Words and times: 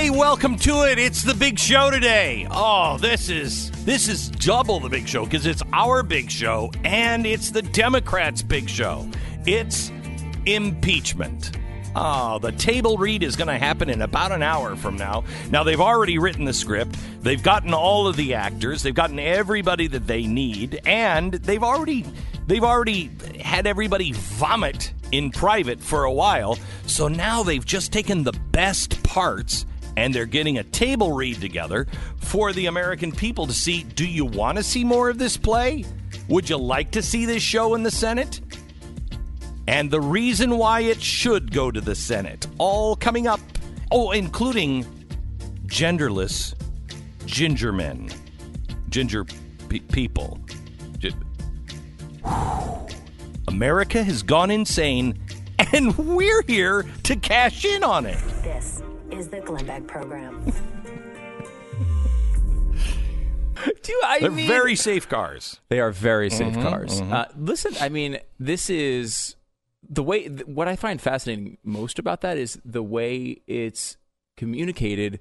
Hey, 0.00 0.08
welcome 0.08 0.56
to 0.60 0.90
it. 0.90 0.98
It's 0.98 1.22
the 1.22 1.34
big 1.34 1.58
show 1.58 1.90
today. 1.90 2.48
Oh, 2.50 2.96
this 2.96 3.28
is 3.28 3.70
this 3.84 4.08
is 4.08 4.30
double 4.30 4.80
the 4.80 4.88
big 4.88 5.06
show 5.06 5.26
because 5.26 5.44
it's 5.44 5.62
our 5.74 6.02
big 6.02 6.30
show 6.30 6.70
and 6.84 7.26
it's 7.26 7.50
the 7.50 7.60
Democrats' 7.60 8.40
big 8.40 8.66
show. 8.66 9.06
It's 9.44 9.92
impeachment. 10.46 11.54
Oh, 11.94 12.38
the 12.38 12.52
table 12.52 12.96
read 12.96 13.22
is 13.22 13.36
going 13.36 13.48
to 13.48 13.58
happen 13.58 13.90
in 13.90 14.00
about 14.00 14.32
an 14.32 14.42
hour 14.42 14.74
from 14.74 14.96
now. 14.96 15.24
Now, 15.50 15.64
they've 15.64 15.80
already 15.80 16.16
written 16.16 16.46
the 16.46 16.54
script. 16.54 16.96
They've 17.20 17.42
gotten 17.42 17.74
all 17.74 18.06
of 18.06 18.16
the 18.16 18.32
actors. 18.32 18.82
They've 18.82 18.94
gotten 18.94 19.18
everybody 19.18 19.86
that 19.88 20.06
they 20.06 20.26
need, 20.26 20.80
and 20.86 21.34
they've 21.34 21.62
already 21.62 22.06
they've 22.46 22.64
already 22.64 23.10
had 23.38 23.66
everybody 23.66 24.12
vomit 24.12 24.94
in 25.12 25.30
private 25.30 25.78
for 25.78 26.04
a 26.04 26.12
while. 26.12 26.58
So 26.86 27.06
now 27.08 27.42
they've 27.42 27.66
just 27.66 27.92
taken 27.92 28.24
the 28.24 28.32
best 28.50 29.02
parts 29.02 29.66
and 29.96 30.14
they're 30.14 30.26
getting 30.26 30.58
a 30.58 30.64
table 30.64 31.12
read 31.12 31.40
together 31.40 31.86
for 32.16 32.52
the 32.52 32.66
American 32.66 33.12
people 33.12 33.46
to 33.46 33.52
see 33.52 33.82
do 33.82 34.06
you 34.06 34.24
want 34.24 34.58
to 34.58 34.64
see 34.64 34.84
more 34.84 35.10
of 35.10 35.18
this 35.18 35.36
play? 35.36 35.84
Would 36.28 36.48
you 36.48 36.56
like 36.56 36.92
to 36.92 37.02
see 37.02 37.26
this 37.26 37.42
show 37.42 37.74
in 37.74 37.82
the 37.82 37.90
Senate? 37.90 38.40
And 39.66 39.90
the 39.90 40.00
reason 40.00 40.58
why 40.58 40.80
it 40.80 41.00
should 41.00 41.52
go 41.52 41.70
to 41.70 41.80
the 41.80 41.94
Senate. 41.94 42.46
All 42.58 42.96
coming 42.96 43.26
up. 43.26 43.40
Oh, 43.92 44.10
including 44.12 44.84
genderless 45.66 46.54
ginger 47.26 47.72
men, 47.72 48.08
ginger 48.88 49.24
pe- 49.68 49.80
people. 49.80 50.38
Gi- 50.98 51.14
America 53.48 54.02
has 54.02 54.22
gone 54.22 54.50
insane, 54.50 55.18
and 55.72 55.96
we're 55.96 56.42
here 56.46 56.84
to 57.04 57.16
cash 57.16 57.64
in 57.64 57.82
on 57.82 58.06
it. 58.06 58.18
This 58.42 58.82
is 59.12 59.28
the 59.28 59.40
Glenn 59.40 59.66
Beck 59.66 59.86
Program. 59.86 60.44
Do 63.82 64.00
I 64.04 64.20
They're 64.20 64.30
mean 64.30 64.48
very 64.48 64.74
safe 64.74 65.06
cars. 65.08 65.60
They 65.68 65.80
are 65.80 65.90
very 65.90 66.30
safe 66.30 66.54
Mm-hmm, 66.54 66.62
cars. 66.62 67.00
Uh, 67.00 67.26
listen, 67.36 67.74
I 67.80 67.90
mean, 67.90 68.18
this 68.38 68.70
is 68.70 69.36
the 69.88 70.02
way. 70.02 70.28
th- 70.28 70.46
What 70.46 70.66
I 70.66 70.76
find 70.76 70.98
fascinating 71.00 71.58
most 71.62 71.98
about 71.98 72.22
that 72.22 72.38
is 72.38 72.58
the 72.64 72.82
way 72.82 73.42
it's 73.46 73.98
communicated 74.38 75.20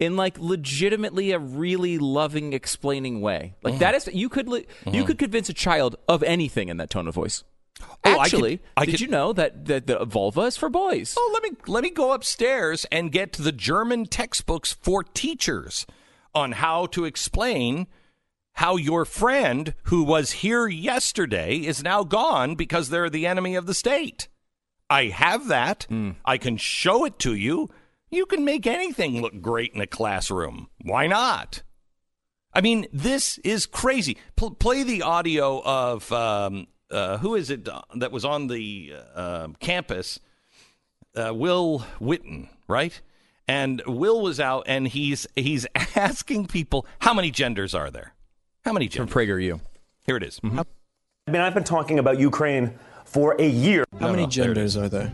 in 0.00 0.16
like 0.16 0.36
legitimately 0.38 1.30
a 1.30 1.38
really 1.38 1.96
loving, 1.98 2.52
explaining 2.54 3.20
way. 3.20 3.54
Like 3.62 3.74
Mm-hmm. 3.74 3.80
that 3.80 3.94
is 3.94 4.08
you 4.12 4.28
could 4.28 4.48
li- 4.48 4.66
you 4.90 5.04
could 5.04 5.18
convince 5.18 5.48
a 5.48 5.54
child 5.54 5.94
of 6.08 6.24
anything 6.24 6.68
in 6.68 6.78
that 6.78 6.90
tone 6.90 7.06
of 7.06 7.14
voice. 7.14 7.44
Oh, 7.82 7.88
I 8.04 8.12
could- 8.12 8.20
Actually, 8.20 8.60
I 8.76 8.84
did 8.84 8.90
could- 8.92 9.00
you 9.00 9.08
know 9.08 9.32
that, 9.32 9.64
that 9.66 9.86
the 9.86 10.04
vulva 10.04 10.42
is 10.42 10.56
for 10.56 10.68
boys? 10.68 11.14
Oh, 11.18 11.30
let 11.34 11.42
me 11.42 11.50
let 11.66 11.82
me 11.82 11.90
go 11.90 12.12
upstairs 12.12 12.86
and 12.92 13.12
get 13.12 13.32
the 13.34 13.52
German 13.52 14.06
textbooks 14.06 14.72
for 14.72 15.02
teachers 15.02 15.86
on 16.34 16.52
how 16.52 16.86
to 16.86 17.04
explain 17.04 17.86
how 18.54 18.76
your 18.76 19.04
friend 19.04 19.74
who 19.84 20.02
was 20.02 20.32
here 20.32 20.66
yesterday 20.68 21.56
is 21.56 21.82
now 21.82 22.04
gone 22.04 22.54
because 22.54 22.88
they're 22.88 23.10
the 23.10 23.26
enemy 23.26 23.54
of 23.54 23.66
the 23.66 23.74
state. 23.74 24.28
I 24.88 25.06
have 25.06 25.48
that. 25.48 25.86
I 26.24 26.38
can 26.38 26.56
show 26.56 27.04
it 27.04 27.18
to 27.20 27.34
you. 27.34 27.68
You 28.08 28.24
can 28.24 28.44
make 28.44 28.66
anything 28.66 29.20
look 29.20 29.42
great 29.42 29.74
in 29.74 29.80
a 29.80 29.86
classroom. 29.86 30.68
Why 30.80 31.06
not? 31.08 31.62
I 32.54 32.60
mean, 32.62 32.86
this 32.92 33.36
is 33.38 33.66
crazy. 33.66 34.16
Pl- 34.36 34.52
play 34.52 34.84
the 34.84 35.02
audio 35.02 35.60
of 35.62 36.10
um, 36.12 36.68
uh, 36.90 37.18
who 37.18 37.34
is 37.34 37.50
it 37.50 37.68
that 37.94 38.12
was 38.12 38.24
on 38.24 38.46
the 38.48 38.94
uh, 39.14 39.48
campus? 39.60 40.20
Uh, 41.14 41.32
Will 41.34 41.84
Witten, 42.00 42.48
right? 42.68 43.00
And 43.48 43.82
Will 43.86 44.20
was 44.20 44.38
out, 44.40 44.64
and 44.66 44.86
he's 44.88 45.26
he's 45.34 45.66
asking 45.96 46.46
people 46.46 46.86
how 47.00 47.14
many 47.14 47.30
genders 47.30 47.74
are 47.74 47.90
there? 47.90 48.12
How 48.64 48.72
many 48.72 48.88
genders? 48.88 49.12
From 49.12 49.20
genders? 49.26 49.38
PragerU. 49.56 49.60
Here 50.06 50.16
it 50.16 50.22
is. 50.22 50.40
I 50.44 51.30
mean, 51.30 51.42
I've 51.42 51.54
been 51.54 51.64
talking 51.64 51.98
about 51.98 52.18
Ukraine 52.20 52.78
for 53.04 53.34
a 53.40 53.46
year. 53.46 53.84
How 53.98 54.06
No, 54.06 54.12
many 54.12 54.22
no, 54.24 54.28
there 54.30 54.44
genders 54.46 54.76
are 54.76 54.88
there? 54.88 55.12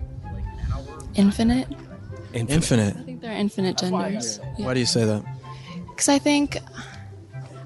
Infinite? 1.15 1.69
Infinite. 2.33 2.97
I 2.97 3.03
think 3.03 3.21
there 3.21 3.31
are 3.33 3.37
infinite 3.37 3.77
genders. 3.79 4.41
Why 4.57 4.75
do 4.75 4.81
you 4.81 4.87
say 4.87 5.05
that? 5.05 5.23
Because 5.89 6.09
I 6.09 6.19
think, 6.19 6.57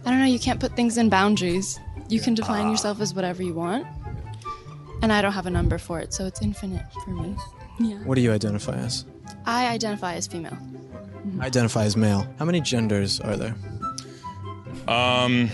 I 0.04 0.10
don't 0.10 0.18
know, 0.18 0.24
you 0.26 0.40
can't 0.40 0.58
put 0.58 0.74
things 0.74 0.98
in 0.98 1.08
boundaries. 1.08 1.78
You 2.08 2.20
can 2.20 2.34
define 2.34 2.70
yourself 2.70 3.00
as 3.00 3.14
whatever 3.14 3.42
you 3.42 3.54
want. 3.54 3.86
And 5.02 5.12
I 5.12 5.20
don't 5.22 5.32
have 5.32 5.46
a 5.46 5.50
number 5.50 5.78
for 5.78 5.98
it, 6.00 6.14
so 6.14 6.24
it's 6.26 6.40
infinite 6.40 6.84
for 7.04 7.10
me. 7.10 7.34
Yeah. 7.78 7.96
What 8.04 8.14
do 8.14 8.20
you 8.22 8.32
identify 8.32 8.74
as? 8.76 9.04
I 9.44 9.68
identify 9.68 10.14
as 10.14 10.26
female. 10.26 10.56
I 11.40 11.46
identify 11.46 11.84
as 11.84 11.96
male. 11.96 12.26
How 12.38 12.44
many 12.44 12.60
genders 12.60 13.20
are 13.20 13.36
there? 13.36 13.54
Um, 14.88 15.50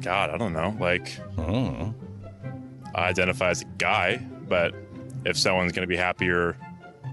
God, 0.00 0.30
I 0.30 0.36
don't 0.38 0.52
know. 0.52 0.76
Like, 0.80 1.18
Oh. 1.38 1.92
I 2.94 3.08
identify 3.08 3.50
as 3.50 3.62
a 3.62 3.66
guy, 3.78 4.16
but 4.48 4.74
if 5.26 5.36
someone's 5.36 5.72
going 5.72 5.82
to 5.82 5.88
be 5.88 5.96
happy 5.96 6.28
or 6.30 6.56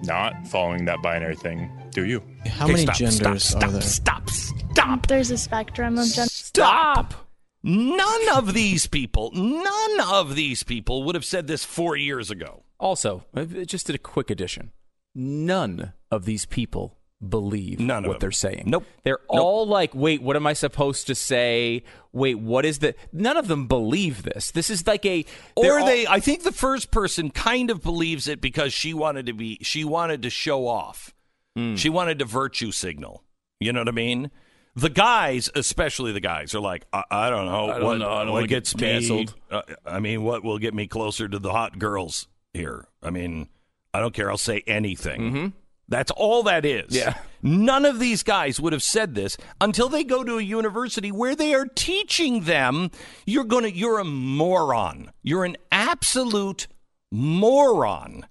not 0.03 0.47
following 0.47 0.85
that 0.85 1.02
binary 1.02 1.35
thing, 1.35 1.70
do 1.91 2.06
you? 2.06 2.24
How 2.47 2.66
Okay, 2.66 2.74
many 2.74 2.84
stop, 2.85 2.96
genders 2.96 3.44
stop, 3.44 3.64
are 3.64 3.72
there? 3.72 3.81
Stop, 3.81 4.30
stop, 4.30 5.08
There's 5.08 5.31
a 5.31 5.38
spectrum 5.38 5.97
of 5.97 6.08
gender. 6.08 6.30
stop. 6.30 7.14
None 7.63 8.29
of 8.38 8.53
these 8.53 8.88
people, 8.88 9.31
none 9.34 10.00
of 10.12 10.35
these 10.35 10.63
people 10.63 11.03
would 11.03 11.16
have 11.16 11.24
said 11.25 11.47
this 11.47 11.63
four 11.63 11.96
years 11.96 12.29
ago. 12.29 12.63
Also, 12.79 13.24
uh, 13.35 13.46
just 13.46 13.88
did 13.88 13.96
a 13.96 14.00
quick 14.00 14.29
addition. 14.29 14.72
None 15.16 15.94
of 16.12 16.25
these 16.25 16.46
people 16.46 16.97
believe 17.25 17.79
None 17.79 18.03
what 18.03 18.13
them. 18.13 18.19
they're 18.19 18.31
saying. 18.31 18.63
Nope. 18.66 18.84
They're 19.03 19.19
all 19.29 19.66
like, 19.66 19.96
"Wait, 19.96 20.22
what 20.22 20.35
am 20.35 20.46
I 20.46 20.52
supposed 20.53 21.07
to 21.07 21.16
say? 21.16 21.84
Wait, 22.12 22.35
what 22.35 22.66
is 22.66 22.79
the?" 22.79 22.96
None 23.13 23.38
of 23.38 23.47
them 23.47 23.68
believe 23.68 24.23
this. 24.23 24.52
This 24.52 24.69
is 24.69 24.85
like 24.85 25.06
a 25.06 25.23
Or 25.56 25.79
all- 25.79 25.85
they, 25.85 26.06
I 26.06 26.19
think 26.19 26.44
the 26.44 26.52
first 26.52 26.91
person 26.91 27.29
kind 27.31 27.69
of 27.69 27.81
believes 27.81 28.28
it 28.28 28.41
because 28.41 28.73
she 28.73 28.94
wanted 28.94 29.28
to 29.28 29.34
be, 29.34 29.59
she 29.62 29.85
wanted 29.85 30.22
to 30.23 30.29
show 30.29 30.68
off. 30.68 31.13
Hmm. 31.56 31.75
She 31.75 31.88
wanted 31.90 32.19
to 32.19 32.25
virtue 32.25 32.72
signal. 32.72 33.23
You 33.62 33.72
know 33.72 33.79
what 33.81 33.88
I 33.88 33.91
mean? 33.91 34.29
The 34.75 34.89
guys, 34.89 35.50
especially 35.53 36.13
the 36.13 36.19
guys, 36.19 36.56
are 36.56 36.59
like, 36.59 36.85
I, 36.91 37.03
I 37.11 37.29
don't 37.29 37.45
know, 37.45 37.69
I 37.69 37.78
don't 37.79 37.84
what, 37.84 37.97
know. 38.00 38.09
I 38.11 38.19
don't 38.19 38.28
what 38.29 38.34
wanna 38.34 38.47
get 38.47 38.56
gets 38.63 38.73
canceled." 38.73 39.35
me. 39.51 39.57
Uh, 39.57 39.61
I 39.85 40.00
mean, 40.00 40.23
what 40.23 40.44
will 40.44 40.57
get 40.57 40.73
me 40.73 40.88
closer 40.88 41.28
to 41.28 41.38
the 41.38 41.51
hot 41.51 41.78
girls 41.78 42.28
here? 42.53 42.88
I 43.01 43.11
mean, 43.11 43.50
I 43.94 44.00
don't 44.00 44.13
care. 44.13 44.31
I'll 44.31 44.38
say 44.38 44.63
anything. 44.66 45.53
That's 45.89 46.11
all 46.11 46.44
that 46.44 46.66
is. 46.66 46.88
Mm-hmm. 46.88 46.95
Yeah. 46.95 47.17
None 47.41 47.85
of 47.85 48.00
these 48.00 48.23
guys 48.23 48.59
would 48.59 48.73
have 48.73 48.81
said 48.81 49.16
this 49.16 49.38
until 49.59 49.89
they 49.89 50.03
go 50.03 50.23
to 50.23 50.38
a 50.38 50.41
university 50.41 51.11
where 51.11 51.35
they 51.35 51.53
are 51.53 51.66
teaching 51.66 52.41
them 52.41 52.90
you're 53.25 53.44
going 53.44 53.63
to 53.63 53.72
you're 53.72 54.00
a 54.00 54.05
moron. 54.05 55.11
You're 55.22 55.44
an 55.44 55.57
absolute 55.72 56.67
moron 57.11 58.25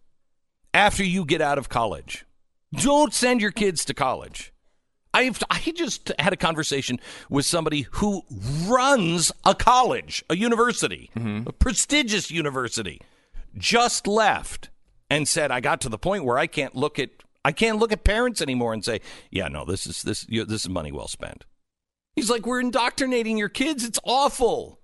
after 0.72 1.04
you 1.04 1.24
get 1.24 1.40
out 1.42 1.58
of 1.58 1.68
college. 1.68 2.24
Don't 2.72 3.12
send 3.12 3.42
your 3.42 3.52
kids 3.52 3.84
to 3.84 3.94
college. 3.94 4.52
I've 5.14 5.42
I 5.50 5.58
just 5.74 6.12
had 6.18 6.32
a 6.32 6.36
conversation 6.36 7.00
with 7.28 7.46
somebody 7.46 7.86
who 7.92 8.22
runs 8.66 9.32
a 9.44 9.54
college, 9.54 10.24
a 10.30 10.36
university, 10.36 11.10
mm-hmm. 11.16 11.48
a 11.48 11.52
prestigious 11.52 12.30
university, 12.30 13.00
just 13.56 14.06
left 14.06 14.70
and 15.10 15.28
said 15.28 15.50
I 15.50 15.60
got 15.60 15.80
to 15.82 15.88
the 15.88 15.98
point 15.98 16.24
where 16.24 16.38
I 16.38 16.46
can't 16.46 16.74
look 16.74 16.98
at 16.98 17.10
I 17.44 17.52
can't 17.52 17.78
look 17.78 17.92
at 17.92 18.04
parents 18.04 18.40
anymore 18.40 18.72
and 18.72 18.84
say, 18.84 19.00
"Yeah, 19.30 19.48
no, 19.48 19.64
this 19.64 19.86
is 19.86 20.02
this 20.02 20.26
you 20.28 20.44
this 20.44 20.62
is 20.64 20.70
money 20.70 20.92
well 20.92 21.08
spent." 21.08 21.44
He's 22.14 22.30
like, 22.30 22.46
"We're 22.46 22.60
indoctrinating 22.60 23.36
your 23.36 23.48
kids. 23.48 23.84
It's 23.84 24.00
awful. 24.04 24.78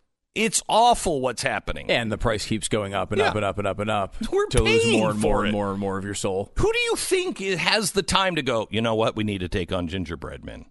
It's 0.45 0.63
awful 0.69 1.21
what's 1.21 1.43
happening." 1.43 1.91
and 1.91 2.11
the 2.13 2.19
price 2.19 2.47
keeps 2.47 2.69
going 2.69 2.95
up 2.95 3.13
and 3.13 3.19
Yeah. 3.21 3.29
up 3.29 3.37
and 3.37 3.45
up 3.45 3.59
and 3.59 3.67
up 3.67 3.79
and 3.79 3.91
up 3.91 4.15
We're 4.33 4.47
to 4.49 4.63
lose 4.63 4.93
more 4.93 5.11
and 5.11 5.19
more 5.21 5.45
and 5.45 5.53
more 5.53 5.71
and 5.71 5.79
more 5.81 5.99
of 5.99 6.05
your 6.05 6.15
soul. 6.15 6.53
Who 6.57 6.73
do 6.73 6.79
you 6.79 6.97
think 6.97 7.39
has 7.39 7.93
the 7.93 8.03
time 8.03 8.37
to 8.37 8.43
go, 8.43 8.69
you 8.71 8.81
know 8.81 8.95
what, 8.95 9.17
we 9.17 9.25
need 9.25 9.39
to 9.39 9.49
take 9.49 9.73
on 9.73 9.89
gingerbread 9.89 10.45
men? 10.45 10.67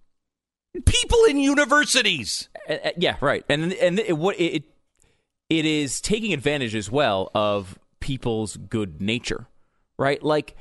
People 0.85 1.23
in 1.25 1.37
universities. 1.37 2.49
Uh, 2.69 2.77
yeah, 2.97 3.17
right. 3.21 3.43
And 3.49 3.73
and 3.73 3.99
it, 3.99 4.17
what 4.17 4.39
it 4.39 4.63
it 5.49 5.65
is 5.65 6.01
taking 6.01 6.33
advantage 6.33 6.75
as 6.75 6.91
well 6.91 7.31
of 7.33 7.79
people's 7.99 8.57
good 8.57 9.01
nature, 9.01 9.47
right? 9.97 10.21
Like 10.21 10.55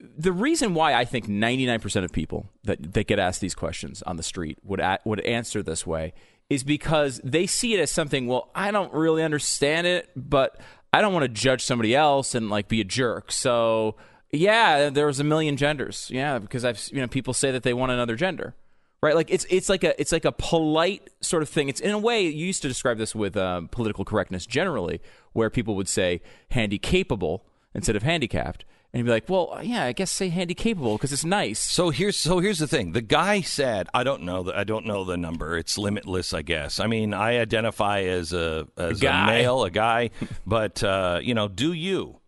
the 0.00 0.32
reason 0.32 0.74
why 0.74 0.94
I 0.94 1.04
think 1.04 1.26
99% 1.26 2.04
of 2.04 2.12
people 2.12 2.50
that 2.64 2.92
that 2.94 3.06
get 3.06 3.18
asked 3.18 3.40
these 3.40 3.54
questions 3.54 4.02
on 4.02 4.16
the 4.16 4.22
street 4.22 4.58
would 4.62 4.80
a, 4.80 4.98
would 5.04 5.20
answer 5.20 5.62
this 5.62 5.86
way 5.86 6.14
is 6.48 6.62
because 6.62 7.20
they 7.24 7.46
see 7.46 7.74
it 7.74 7.80
as 7.80 7.90
something, 7.90 8.26
well, 8.26 8.50
I 8.54 8.70
don't 8.70 8.92
really 8.92 9.22
understand 9.22 9.86
it, 9.86 10.10
but 10.14 10.60
I 10.92 11.00
don't 11.00 11.12
want 11.12 11.24
to 11.24 11.28
judge 11.28 11.64
somebody 11.64 11.94
else 11.94 12.34
and 12.34 12.48
like 12.48 12.68
be 12.68 12.80
a 12.80 12.84
jerk. 12.84 13.32
So, 13.32 13.96
yeah, 14.30 14.90
there's 14.90 15.20
a 15.20 15.24
million 15.24 15.56
genders. 15.56 16.08
Yeah, 16.12 16.38
because 16.38 16.64
I've 16.64 16.88
you 16.92 17.00
know 17.00 17.08
people 17.08 17.34
say 17.34 17.50
that 17.50 17.62
they 17.62 17.74
want 17.74 17.92
another 17.92 18.16
gender 18.16 18.54
right 19.02 19.14
like 19.14 19.30
it's 19.30 19.46
it's 19.50 19.68
like 19.68 19.84
a 19.84 19.98
it's 20.00 20.12
like 20.12 20.24
a 20.24 20.32
polite 20.32 21.08
sort 21.20 21.42
of 21.42 21.48
thing 21.48 21.68
it's 21.68 21.80
in 21.80 21.90
a 21.90 21.98
way 21.98 22.22
you 22.22 22.46
used 22.46 22.62
to 22.62 22.68
describe 22.68 22.98
this 22.98 23.14
with 23.14 23.36
um, 23.36 23.68
political 23.68 24.04
correctness 24.04 24.46
generally 24.46 25.00
where 25.32 25.50
people 25.50 25.76
would 25.76 25.88
say 25.88 26.20
handy 26.50 26.78
capable 26.78 27.44
instead 27.74 27.94
of 27.94 28.02
handicapped 28.02 28.64
And 28.92 29.00
you'd 29.00 29.04
be 29.04 29.10
like, 29.10 29.28
well, 29.28 29.58
yeah, 29.62 29.84
I 29.84 29.92
guess 29.92 30.10
say 30.10 30.28
handy 30.28 30.54
capable 30.54 30.96
because 30.96 31.12
it's 31.12 31.24
nice. 31.24 31.58
So 31.58 31.90
here's 31.90 32.16
so 32.16 32.38
here's 32.38 32.58
the 32.58 32.66
thing. 32.66 32.92
The 32.92 33.02
guy 33.02 33.40
said, 33.40 33.88
"I 33.92 34.04
don't 34.04 34.22
know. 34.22 34.44
The, 34.44 34.56
I 34.56 34.64
don't 34.64 34.86
know 34.86 35.04
the 35.04 35.16
number. 35.16 35.58
It's 35.58 35.76
limitless, 35.76 36.32
I 36.32 36.42
guess. 36.42 36.80
I 36.80 36.86
mean, 36.86 37.12
I 37.12 37.38
identify 37.38 38.02
as 38.02 38.32
a 38.32 38.66
as 38.76 38.98
a, 38.98 39.02
guy. 39.02 39.26
male, 39.26 39.64
a 39.64 39.70
guy, 39.70 40.10
but 40.46 40.82
uh, 40.82 41.20
you 41.22 41.34
know, 41.34 41.48
do 41.48 41.72
you? 41.72 42.20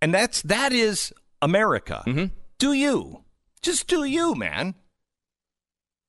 And 0.00 0.14
that's 0.14 0.42
that 0.42 0.72
is 0.72 1.12
America. 1.42 2.02
Mm-hmm. 2.06 2.26
Do 2.58 2.72
you? 2.72 3.24
Just 3.60 3.86
do 3.86 4.04
you, 4.04 4.34
man. 4.34 4.74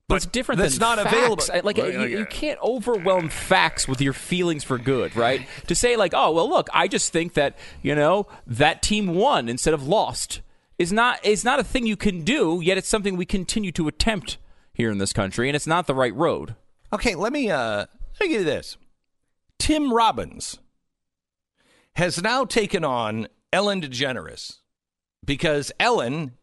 But 0.08 0.16
it's 0.18 0.28
different 0.28 0.60
that's 0.62 0.78
than 0.78 0.98
not 0.98 1.00
facts. 1.00 1.14
available. 1.50 1.66
Like 1.66 1.78
Well, 1.78 1.92
you, 1.92 2.00
yeah, 2.02 2.20
you 2.20 2.26
can't 2.28 2.60
overwhelm 2.62 3.30
facts 3.30 3.88
with 3.88 4.02
your 4.02 4.14
feelings 4.14 4.64
for 4.64 4.78
good, 4.78 5.16
right? 5.16 5.48
to 5.68 5.74
say 5.76 5.96
like, 5.96 6.14
oh 6.16 6.32
well, 6.32 6.48
look, 6.48 6.68
I 6.74 6.88
just 6.88 7.12
think 7.12 7.34
that 7.34 7.58
you 7.82 7.96
know 7.96 8.28
that 8.46 8.84
team 8.84 9.16
won 9.16 9.50
instead 9.50 9.74
of 9.74 9.88
lost 9.88 10.42
is 10.78 10.94
not 10.94 11.26
is 11.26 11.44
not 11.44 11.60
a 11.60 11.64
thing 11.64 11.88
you 11.88 11.98
can 11.98 12.24
do. 12.24 12.60
Yet 12.62 12.78
it's 12.78 12.88
something 12.88 13.18
we 13.18 13.26
continue 13.26 13.72
to 13.72 13.88
attempt 13.88 14.38
here 14.74 14.92
in 14.92 15.00
this 15.00 15.14
country, 15.14 15.50
and 15.50 15.56
it's 15.56 15.68
not 15.68 15.88
the 15.88 15.96
right 15.96 16.14
road. 16.14 16.56
Okay, 16.94 17.16
let 17.16 17.34
me 17.34 17.50
uh 17.50 17.86
let 18.20 18.22
me 18.22 18.28
give 18.28 18.42
you 18.42 18.46
this. 18.46 18.78
Tim 19.58 19.92
Robbins 19.92 20.60
has 21.96 22.22
now 22.22 22.46
taken 22.46 22.84
on 22.84 23.28
Ellen 23.52 23.82
DeGeneres 23.82 24.60
because 25.26 25.72
Ellen 25.80 26.34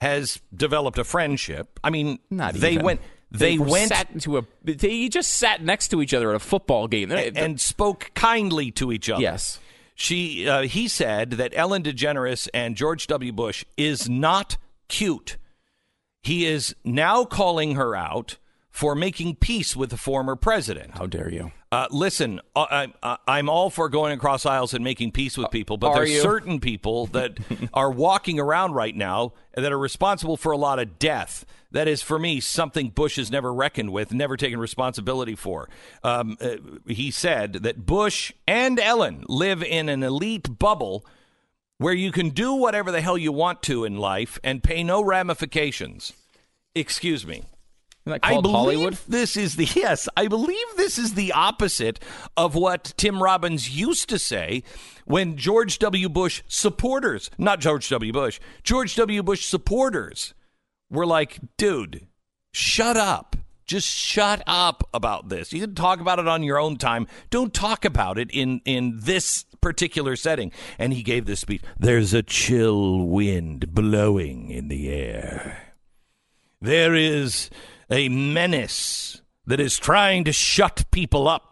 has 0.00 0.40
developed 0.54 0.98
a 0.98 1.04
friendship. 1.04 1.78
I 1.84 1.90
mean, 1.90 2.18
Not 2.30 2.54
they 2.54 2.72
even. 2.72 2.84
went 2.84 3.00
they, 3.30 3.58
were 3.58 3.66
went 3.66 3.88
sat 3.90 4.10
into 4.10 4.38
a. 4.38 4.44
They 4.64 5.08
just 5.08 5.30
sat 5.32 5.62
next 5.62 5.88
to 5.88 6.02
each 6.02 6.12
other 6.14 6.30
at 6.30 6.36
a 6.36 6.40
football 6.40 6.88
game. 6.88 7.10
They- 7.10 7.30
and 7.34 7.60
spoke 7.60 8.10
kindly 8.14 8.70
to 8.72 8.90
each 8.92 9.08
other. 9.08 9.22
yes, 9.22 9.60
She 9.94 10.48
uh, 10.48 10.62
he 10.62 10.88
said 10.88 11.32
that 11.32 11.52
Ellen 11.54 11.82
DeGeneres 11.84 12.48
and 12.52 12.74
George 12.76 13.06
W. 13.06 13.32
Bush 13.32 13.64
is 13.76 14.08
not 14.08 14.56
cute. 14.88 15.36
He 16.22 16.44
is 16.44 16.74
now 16.84 17.24
calling 17.24 17.76
her 17.76 17.94
out 17.94 18.36
for 18.70 18.94
making 18.94 19.36
peace 19.36 19.74
with 19.74 19.90
the 19.90 19.96
former 19.96 20.36
president. 20.36 20.96
how 20.96 21.06
dare 21.06 21.30
you? 21.30 21.50
Uh, 21.72 21.86
listen, 21.90 22.40
uh, 22.56 22.66
I, 22.70 22.92
I, 23.02 23.16
I'm 23.28 23.48
all 23.48 23.70
for 23.70 23.88
going 23.88 24.12
across 24.12 24.44
aisles 24.46 24.74
and 24.74 24.82
making 24.82 25.12
peace 25.12 25.36
with 25.36 25.50
people, 25.50 25.76
but 25.76 25.88
Are 25.88 25.94
there's 25.96 26.10
you? 26.12 26.20
certain 26.20 26.60
people 26.60 27.06
that 27.08 27.38
are 27.74 27.90
walking 27.90 28.40
around 28.40 28.72
right 28.74 28.94
now 28.94 29.32
that 29.54 29.70
are 29.70 29.78
responsible 29.78 30.36
for 30.36 30.52
a 30.52 30.56
lot 30.56 30.78
of 30.78 30.98
death. 30.98 31.44
That 31.72 31.86
is, 31.86 32.02
for 32.02 32.18
me, 32.18 32.40
something 32.40 32.90
Bush 32.90 33.16
has 33.16 33.30
never 33.30 33.52
reckoned 33.54 33.92
with, 33.92 34.12
never 34.12 34.36
taken 34.36 34.58
responsibility 34.58 35.36
for. 35.36 35.68
Um, 36.02 36.36
uh, 36.40 36.56
he 36.88 37.12
said 37.12 37.52
that 37.54 37.86
Bush 37.86 38.32
and 38.48 38.80
Ellen 38.80 39.24
live 39.28 39.62
in 39.62 39.88
an 39.88 40.02
elite 40.02 40.58
bubble 40.58 41.04
where 41.78 41.94
you 41.94 42.10
can 42.10 42.30
do 42.30 42.54
whatever 42.54 42.90
the 42.90 43.00
hell 43.00 43.16
you 43.16 43.30
want 43.32 43.62
to 43.62 43.84
in 43.84 43.96
life 43.96 44.38
and 44.42 44.62
pay 44.62 44.82
no 44.82 45.02
ramifications. 45.02 46.12
Excuse 46.74 47.24
me. 47.26 47.44
I 48.06 48.40
believe 48.40 48.54
Hollywood? 48.54 48.98
this 49.08 49.36
is 49.36 49.56
the 49.56 49.66
yes. 49.66 50.08
I 50.16 50.26
believe 50.26 50.64
this 50.76 50.98
is 50.98 51.14
the 51.14 51.32
opposite 51.32 52.00
of 52.36 52.54
what 52.54 52.94
Tim 52.96 53.22
Robbins 53.22 53.70
used 53.70 54.08
to 54.08 54.18
say 54.18 54.62
when 55.04 55.36
George 55.36 55.78
W. 55.78 56.08
Bush 56.08 56.42
supporters, 56.48 57.30
not 57.38 57.60
George 57.60 57.88
W. 57.90 58.12
Bush, 58.12 58.40
George 58.62 58.96
W. 58.96 59.22
Bush 59.22 59.44
supporters 59.46 60.34
were 60.90 61.06
like, 61.06 61.38
"Dude, 61.56 62.06
shut 62.52 62.96
up." 62.96 63.36
Just 63.66 63.86
shut 63.86 64.42
up 64.48 64.88
about 64.92 65.28
this. 65.28 65.52
You 65.52 65.60
can 65.60 65.76
talk 65.76 66.00
about 66.00 66.18
it 66.18 66.26
on 66.26 66.42
your 66.42 66.58
own 66.58 66.76
time. 66.76 67.06
Don't 67.30 67.54
talk 67.54 67.84
about 67.84 68.18
it 68.18 68.28
in 68.32 68.60
in 68.64 68.98
this 69.00 69.44
particular 69.60 70.16
setting. 70.16 70.50
And 70.76 70.92
he 70.92 71.04
gave 71.04 71.26
this 71.26 71.38
speech. 71.38 71.62
There's 71.78 72.12
a 72.12 72.24
chill 72.24 73.06
wind 73.06 73.72
blowing 73.72 74.50
in 74.50 74.66
the 74.66 74.90
air. 74.90 75.74
There 76.60 76.96
is 76.96 77.48
a 77.90 78.08
menace 78.08 79.20
that 79.46 79.60
is 79.60 79.78
trying 79.78 80.24
to 80.24 80.32
shut 80.32 80.84
people 80.90 81.28
up. 81.28 81.46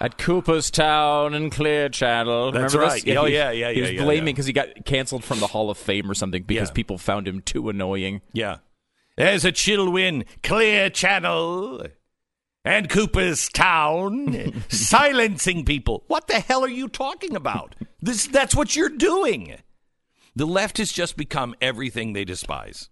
At 0.00 0.18
Cooperstown 0.18 1.32
and 1.34 1.52
Clear 1.52 1.88
Channel. 1.88 2.50
That's 2.50 2.74
Remember 2.74 2.92
right. 2.94 3.04
This? 3.04 3.16
Oh, 3.16 3.24
he- 3.26 3.34
yeah, 3.34 3.52
yeah, 3.52 3.70
He 3.70 3.80
was 3.80 3.90
yeah, 3.92 3.98
yeah, 3.98 4.04
blaming 4.04 4.28
yeah. 4.28 4.32
because 4.32 4.46
he 4.46 4.52
got 4.52 4.84
canceled 4.84 5.22
from 5.22 5.38
the 5.38 5.46
Hall 5.46 5.70
of 5.70 5.78
Fame 5.78 6.10
or 6.10 6.14
something 6.14 6.42
because 6.42 6.70
Yeah. 6.70 6.74
people 6.74 6.98
found 6.98 7.28
him 7.28 7.40
too 7.40 7.68
annoying. 7.68 8.20
Yeah. 8.32 8.56
There's 9.16 9.44
a 9.44 9.52
chill 9.52 9.90
wind, 9.92 10.24
clear 10.42 10.90
channel, 10.90 11.86
and 12.64 12.88
Cooperstown, 12.90 14.64
silencing 14.68 15.64
people. 15.64 16.02
What 16.08 16.26
the 16.26 16.40
hell 16.40 16.64
are 16.64 16.68
you 16.68 16.88
talking 16.88 17.36
about? 17.36 17.74
This 18.00 18.26
that's 18.26 18.54
what 18.56 18.74
you're 18.74 18.88
doing. 18.88 19.56
The 20.34 20.46
left 20.46 20.78
has 20.78 20.90
just 20.92 21.16
become 21.16 21.54
everything 21.60 22.12
they 22.12 22.24
despise. 22.24 22.88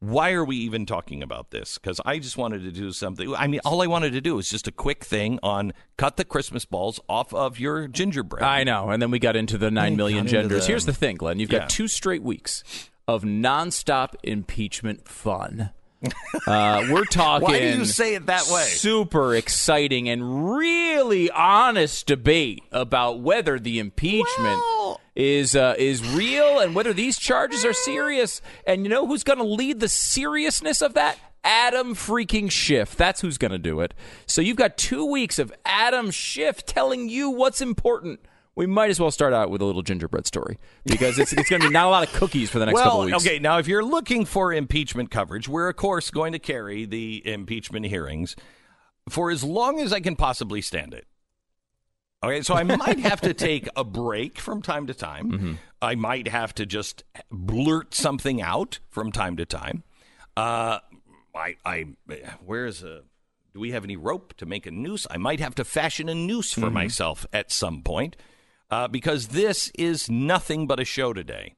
Why 0.00 0.32
are 0.32 0.44
we 0.44 0.56
even 0.56 0.86
talking 0.86 1.22
about 1.22 1.50
this? 1.50 1.76
Because 1.76 2.00
I 2.06 2.18
just 2.18 2.38
wanted 2.38 2.62
to 2.64 2.72
do 2.72 2.90
something. 2.90 3.34
I 3.36 3.46
mean, 3.46 3.60
all 3.66 3.82
I 3.82 3.86
wanted 3.86 4.14
to 4.14 4.22
do 4.22 4.34
was 4.34 4.48
just 4.48 4.66
a 4.66 4.72
quick 4.72 5.04
thing 5.04 5.38
on 5.42 5.74
cut 5.98 6.16
the 6.16 6.24
Christmas 6.24 6.64
balls 6.64 6.98
off 7.06 7.34
of 7.34 7.58
your 7.60 7.86
gingerbread. 7.86 8.42
I 8.42 8.64
know. 8.64 8.88
And 8.88 9.02
then 9.02 9.10
we 9.10 9.18
got 9.18 9.36
into 9.36 9.58
the 9.58 9.70
nine 9.70 9.92
We 9.92 9.96
million 9.98 10.16
got 10.18 10.20
into 10.20 10.32
genders. 10.32 10.62
the- 10.62 10.72
Here's 10.72 10.86
the 10.86 10.94
thing, 10.94 11.16
Glenn. 11.16 11.38
You've 11.38 11.50
got 11.50 11.68
two 11.68 11.86
straight 11.86 12.22
weeks 12.22 12.64
of 13.06 13.24
nonstop 13.24 14.14
impeachment 14.22 15.06
fun. 15.06 15.70
Uh, 16.46 16.86
we're 16.90 17.04
talking. 17.04 17.46
Why 17.46 17.58
do 17.58 17.78
you 17.78 17.84
say 17.84 18.14
it 18.14 18.24
that 18.26 18.48
way? 18.50 18.62
Super 18.62 19.34
exciting 19.34 20.08
and 20.08 20.56
really 20.56 21.30
honest 21.30 22.06
debate 22.06 22.62
about 22.72 23.20
whether 23.20 23.58
the 23.58 23.78
impeachment 23.78 24.24
Well- 24.38 24.79
is 25.14 25.56
uh, 25.56 25.74
is 25.78 26.06
real 26.14 26.60
and 26.60 26.74
whether 26.74 26.92
these 26.92 27.18
charges 27.18 27.64
are 27.64 27.72
serious. 27.72 28.40
And 28.66 28.84
you 28.84 28.88
know 28.88 29.06
who's 29.06 29.24
going 29.24 29.38
to 29.38 29.44
lead 29.44 29.80
the 29.80 29.88
seriousness 29.88 30.80
of 30.82 30.94
that? 30.94 31.18
Adam 31.42 31.94
freaking 31.94 32.50
Schiff. 32.50 32.96
That's 32.96 33.20
who's 33.20 33.38
going 33.38 33.52
to 33.52 33.58
do 33.58 33.80
it. 33.80 33.94
So 34.26 34.42
you've 34.42 34.56
got 34.56 34.76
two 34.76 35.04
weeks 35.04 35.38
of 35.38 35.52
Adam 35.64 36.10
Schiff 36.10 36.64
telling 36.66 37.08
you 37.08 37.30
what's 37.30 37.60
important. 37.60 38.20
We 38.56 38.66
might 38.66 38.90
as 38.90 39.00
well 39.00 39.10
start 39.10 39.32
out 39.32 39.48
with 39.48 39.62
a 39.62 39.64
little 39.64 39.82
gingerbread 39.82 40.26
story 40.26 40.58
because 40.84 41.18
it's, 41.18 41.32
it's 41.32 41.48
going 41.48 41.62
to 41.62 41.68
be 41.68 41.72
not 41.72 41.86
a 41.86 41.88
lot 41.88 42.06
of 42.06 42.12
cookies 42.12 42.50
for 42.50 42.58
the 42.58 42.66
next 42.66 42.80
couple 42.80 43.02
of 43.02 43.06
weeks. 43.06 43.24
okay. 43.24 43.38
Now, 43.38 43.58
if 43.58 43.68
you're 43.68 43.84
looking 43.84 44.26
for 44.26 44.52
impeachment 44.52 45.10
coverage, 45.10 45.48
we're 45.48 45.70
of 45.70 45.76
course 45.76 46.10
going 46.10 46.32
to 46.32 46.38
carry 46.38 46.84
the 46.84 47.26
impeachment 47.26 47.86
hearings 47.86 48.36
for 49.08 49.30
as 49.30 49.42
long 49.42 49.80
as 49.80 49.92
I 49.92 50.00
can 50.00 50.14
possibly 50.14 50.60
stand 50.60 50.92
it. 50.92 51.06
Okay, 52.22 52.42
so 52.42 52.54
I 52.54 52.62
might 52.64 52.98
have 53.00 53.20
to 53.22 53.32
take 53.32 53.66
a 53.76 53.82
break 53.84 54.38
from 54.38 54.60
time 54.60 54.86
to 54.88 54.94
time. 54.94 55.32
Mm-hmm. 55.32 55.52
I 55.80 55.94
might 55.94 56.28
have 56.28 56.54
to 56.56 56.66
just 56.66 57.02
blurt 57.30 57.94
something 57.94 58.42
out 58.42 58.78
from 58.90 59.10
time 59.10 59.36
to 59.38 59.46
time. 59.46 59.84
Uh, 60.36 60.80
I, 61.34 61.56
I, 61.64 61.86
where's 62.44 62.82
a? 62.82 63.02
Do 63.54 63.58
we 63.60 63.70
have 63.72 63.84
any 63.84 63.96
rope 63.96 64.34
to 64.36 64.46
make 64.46 64.66
a 64.66 64.70
noose? 64.70 65.06
I 65.10 65.16
might 65.16 65.40
have 65.40 65.54
to 65.56 65.64
fashion 65.64 66.08
a 66.08 66.14
noose 66.14 66.52
Mm-hmm. 66.52 66.60
for 66.62 66.70
myself 66.70 67.26
at 67.32 67.50
some 67.50 67.82
point, 67.82 68.16
uh, 68.70 68.86
because 68.88 69.28
this 69.28 69.70
is 69.74 70.10
nothing 70.10 70.66
but 70.66 70.78
a 70.78 70.84
show 70.84 71.12
today, 71.14 71.54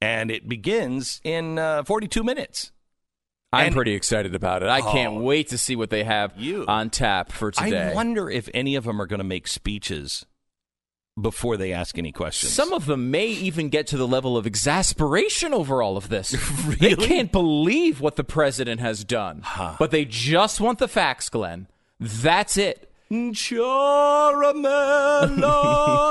and 0.00 0.30
it 0.30 0.48
begins 0.48 1.20
in 1.24 1.58
uh, 1.58 1.84
42 1.84 2.24
minutes. 2.24 2.72
I'm 3.52 3.66
and- 3.66 3.74
pretty 3.74 3.94
excited 3.94 4.34
about 4.34 4.62
it. 4.62 4.68
I 4.68 4.80
can't 4.80 5.14
Oh. 5.14 5.20
wait 5.22 5.48
to 5.48 5.58
see 5.58 5.74
what 5.76 5.90
they 5.90 6.04
have 6.04 6.32
You. 6.36 6.64
on 6.68 6.90
tap 6.90 7.32
for 7.32 7.50
today. 7.50 7.90
I 7.90 7.94
wonder 7.94 8.30
if 8.30 8.48
any 8.54 8.76
of 8.76 8.84
them 8.84 9.00
are 9.02 9.06
going 9.06 9.18
to 9.18 9.24
make 9.24 9.48
speeches 9.48 10.24
before 11.20 11.56
they 11.56 11.72
ask 11.72 11.98
any 11.98 12.12
questions. 12.12 12.52
Some 12.52 12.72
of 12.72 12.86
them 12.86 13.10
may 13.10 13.26
even 13.26 13.68
get 13.68 13.86
to 13.88 13.96
the 13.96 14.06
level 14.06 14.36
of 14.36 14.46
exasperation 14.46 15.52
over 15.52 15.82
all 15.82 15.96
of 15.96 16.08
this. 16.08 16.30
They 16.78 16.94
can't 16.94 17.32
believe 17.32 18.00
what 18.00 18.16
the 18.16 18.24
president 18.24 18.80
has 18.80 19.04
done, 19.04 19.42
but 19.78 19.90
they 19.90 20.04
just 20.04 20.60
want 20.60 20.78
the 20.78 20.88
facts, 20.88 21.28
Glenn. 21.28 21.66
That's 21.98 22.56
it. 22.56 22.89
Ciaramella, 23.10 24.70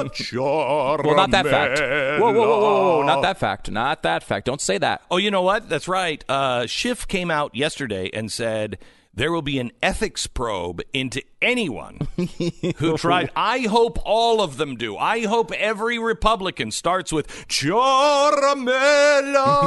Ciaramella. 0.14 1.06
Well, 1.06 1.16
not 1.16 1.32
that 1.32 1.46
fact. 1.46 1.80
Whoa, 2.20 2.32
whoa, 2.32 2.34
whoa, 2.34 2.60
whoa, 2.60 2.98
whoa! 2.98 3.04
Not 3.04 3.22
that 3.22 3.38
fact. 3.38 3.72
Not 3.72 4.04
that 4.04 4.24
fact. 4.24 4.46
Don't 4.46 4.60
say 4.62 4.78
that. 4.78 5.02
Oh, 5.10 5.16
you 5.18 5.32
know 5.32 5.42
what? 5.42 5.70
That's 5.70 5.88
right. 5.88 6.24
Uh, 6.28 6.68
Schiff 6.68 7.08
came 7.08 7.32
out 7.32 7.56
yesterday 7.56 8.10
and 8.14 8.30
said 8.32 8.78
there 9.14 9.32
will 9.32 9.42
be 9.42 9.60
an 9.60 9.72
ethics 9.82 10.28
probe 10.28 10.82
into 10.94 11.22
anyone 11.42 12.00
who 12.78 12.98
tried. 12.98 13.32
I 13.36 13.60
hope 13.62 13.98
all 14.06 14.42
of 14.42 14.58
them 14.58 14.76
do. 14.76 14.98
I 14.98 15.22
hope 15.26 15.54
every 15.54 16.00
Republican 16.00 16.72
starts 16.72 17.14
with 17.14 17.28
Ciaramella, 17.48 18.74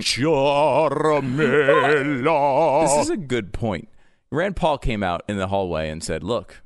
Ciaramella. 1.36 2.82
This 2.88 2.98
is 3.06 3.10
a 3.12 3.18
good 3.18 3.54
point. 3.54 3.90
Rand 4.32 4.56
Paul 4.56 4.80
came 4.80 5.04
out 5.04 5.22
in 5.28 5.38
the 5.38 5.48
hallway 5.48 5.90
and 5.90 6.04
said, 6.04 6.24
"Look, 6.24 6.62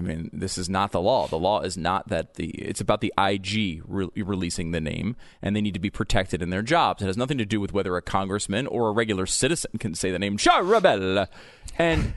I 0.00 0.04
mean, 0.04 0.30
this 0.32 0.56
is 0.56 0.68
not 0.68 0.92
the 0.92 1.00
law. 1.00 1.26
The 1.26 1.38
law 1.38 1.60
is 1.62 1.76
not 1.76 2.08
that 2.08 2.34
the. 2.34 2.50
It's 2.50 2.80
about 2.80 3.00
the 3.00 3.12
IG 3.18 3.82
re- 3.84 4.08
releasing 4.14 4.70
the 4.70 4.80
name, 4.80 5.16
and 5.42 5.56
they 5.56 5.60
need 5.60 5.74
to 5.74 5.80
be 5.80 5.90
protected 5.90 6.40
in 6.40 6.50
their 6.50 6.62
jobs. 6.62 7.02
It 7.02 7.06
has 7.06 7.16
nothing 7.16 7.38
to 7.38 7.44
do 7.44 7.60
with 7.60 7.72
whether 7.72 7.96
a 7.96 8.02
congressman 8.02 8.68
or 8.68 8.88
a 8.88 8.92
regular 8.92 9.26
citizen 9.26 9.72
can 9.78 9.94
say 9.94 10.12
the 10.12 10.18
name 10.20 10.38
Charabella. 10.38 11.26
And 11.76 12.14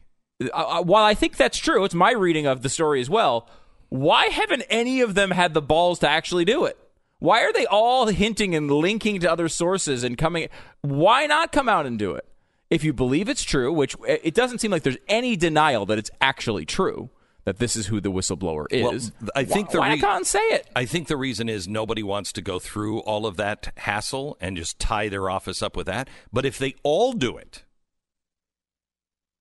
while 0.52 1.04
I 1.04 1.14
think 1.14 1.38
that's 1.38 1.56
true, 1.56 1.84
it's 1.84 1.94
my 1.94 2.12
reading 2.12 2.46
of 2.46 2.60
the 2.60 2.68
story 2.68 3.00
as 3.00 3.08
well. 3.08 3.48
Why 3.88 4.26
haven't 4.26 4.64
any 4.68 5.00
of 5.00 5.14
them 5.14 5.30
had 5.30 5.54
the 5.54 5.62
balls 5.62 6.00
to 6.00 6.08
actually 6.08 6.44
do 6.44 6.66
it? 6.66 6.76
Why 7.18 7.44
are 7.44 7.52
they 7.52 7.66
all 7.66 8.08
hinting 8.08 8.54
and 8.54 8.70
linking 8.70 9.20
to 9.20 9.30
other 9.30 9.48
sources 9.48 10.04
and 10.04 10.18
coming? 10.18 10.48
Why 10.82 11.26
not 11.26 11.52
come 11.52 11.68
out 11.68 11.86
and 11.86 11.98
do 11.98 12.14
it? 12.14 12.26
If 12.68 12.84
you 12.84 12.92
believe 12.92 13.28
it's 13.28 13.44
true, 13.44 13.72
which 13.72 13.94
it 14.06 14.34
doesn't 14.34 14.58
seem 14.58 14.70
like 14.70 14.82
there's 14.82 14.96
any 15.08 15.36
denial 15.36 15.86
that 15.86 15.98
it's 15.98 16.10
actually 16.20 16.64
true, 16.64 17.10
that 17.44 17.58
this 17.58 17.74
is 17.76 17.88
who 17.88 18.00
the 18.00 18.10
whistleblower 18.10 18.66
is. 18.70 19.12
Well, 19.20 19.30
I 19.34 19.44
think 19.44 19.68
why, 19.68 19.72
the 19.72 19.80
why 19.80 19.92
re- 19.94 20.02
out 20.04 20.16
and 20.16 20.26
say 20.26 20.38
it? 20.40 20.68
I 20.76 20.84
think 20.84 21.08
the 21.08 21.16
reason 21.16 21.48
is 21.48 21.66
nobody 21.66 22.02
wants 22.02 22.32
to 22.34 22.42
go 22.42 22.58
through 22.58 23.00
all 23.00 23.26
of 23.26 23.36
that 23.36 23.72
hassle 23.78 24.36
and 24.40 24.56
just 24.56 24.78
tie 24.78 25.08
their 25.08 25.28
office 25.28 25.62
up 25.62 25.76
with 25.76 25.86
that. 25.86 26.08
But 26.32 26.44
if 26.44 26.58
they 26.58 26.74
all 26.82 27.12
do 27.12 27.36
it, 27.36 27.64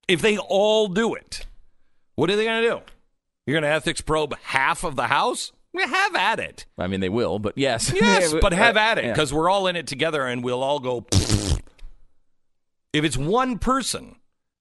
if 0.07 0.21
they 0.21 0.37
all 0.37 0.87
do 0.87 1.13
it, 1.13 1.45
what 2.15 2.29
are 2.29 2.35
they 2.35 2.43
going 2.45 2.63
to 2.63 2.69
do? 2.69 2.81
You're 3.45 3.55
going 3.55 3.69
to 3.69 3.75
ethics 3.75 4.01
probe 4.01 4.35
half 4.43 4.83
of 4.83 4.95
the 4.95 5.07
House? 5.07 5.51
Yeah, 5.73 5.85
have 5.87 6.15
at 6.15 6.39
it. 6.39 6.65
I 6.77 6.87
mean, 6.87 6.99
they 6.99 7.09
will, 7.09 7.39
but 7.39 7.57
yes, 7.57 7.91
Yes, 7.93 8.33
but 8.41 8.51
have 8.51 8.75
uh, 8.75 8.81
at 8.81 8.97
it 8.97 9.05
Yeah. 9.05 9.13
because 9.13 9.33
we're 9.33 9.49
all 9.49 9.67
in 9.67 9.75
it 9.75 9.87
together 9.87 10.25
and 10.25 10.43
we'll 10.43 10.63
all 10.63 10.79
go. 10.79 11.05
if 12.93 13.05
it's 13.05 13.15
one 13.17 13.57
person, 13.57 14.17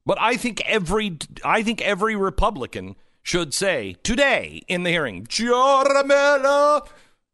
but 0.07 0.19
I 0.21 0.37
think 0.37 0.63
every 0.67 1.19
I 1.45 1.63
think 1.63 1.81
every 1.81 2.15
Republican 2.15 2.95
should 3.23 3.55
say 3.55 3.97
today 4.03 4.63
in 4.69 4.83
the 4.83 4.91
hearing, 4.91 5.27
Jaramella, 5.27 6.87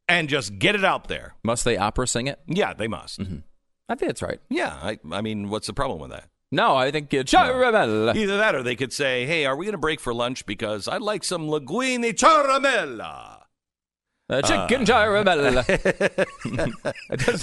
and 0.08 0.28
just 0.28 0.58
get 0.58 0.74
it 0.74 0.84
out 0.84 1.08
there. 1.08 1.34
must 1.42 1.64
they 1.64 1.76
opera 1.76 2.06
sing 2.06 2.26
it? 2.26 2.40
Yeah, 2.46 2.74
they 2.74 2.88
must. 2.88 3.20
Mm-hmm. 3.20 3.38
I 3.88 3.94
think 3.94 4.08
that's 4.08 4.22
right. 4.22 4.40
Yeah, 4.48 4.72
I, 4.82 4.98
I 5.12 5.20
mean, 5.20 5.48
what's 5.48 5.66
the 5.66 5.72
problem 5.72 6.00
with 6.00 6.10
that? 6.10 6.28
No, 6.52 6.76
I 6.76 6.90
think 6.90 7.12
it's 7.12 7.32
Ciaramella. 7.32 8.14
Either 8.14 8.36
that, 8.36 8.54
or 8.54 8.62
they 8.62 8.76
could 8.76 8.92
say, 8.92 9.26
"Hey, 9.26 9.46
are 9.46 9.56
we 9.56 9.64
going 9.66 9.72
to 9.72 9.78
break 9.78 10.00
for 10.00 10.14
lunch 10.14 10.46
because 10.46 10.86
I'd 10.86 11.02
like 11.02 11.24
some 11.24 11.48
linguine 11.48 12.04
caramella." 12.14 13.42
Uh, 14.28 14.42
chicken 14.42 14.84
Ciaramella. 14.84 15.62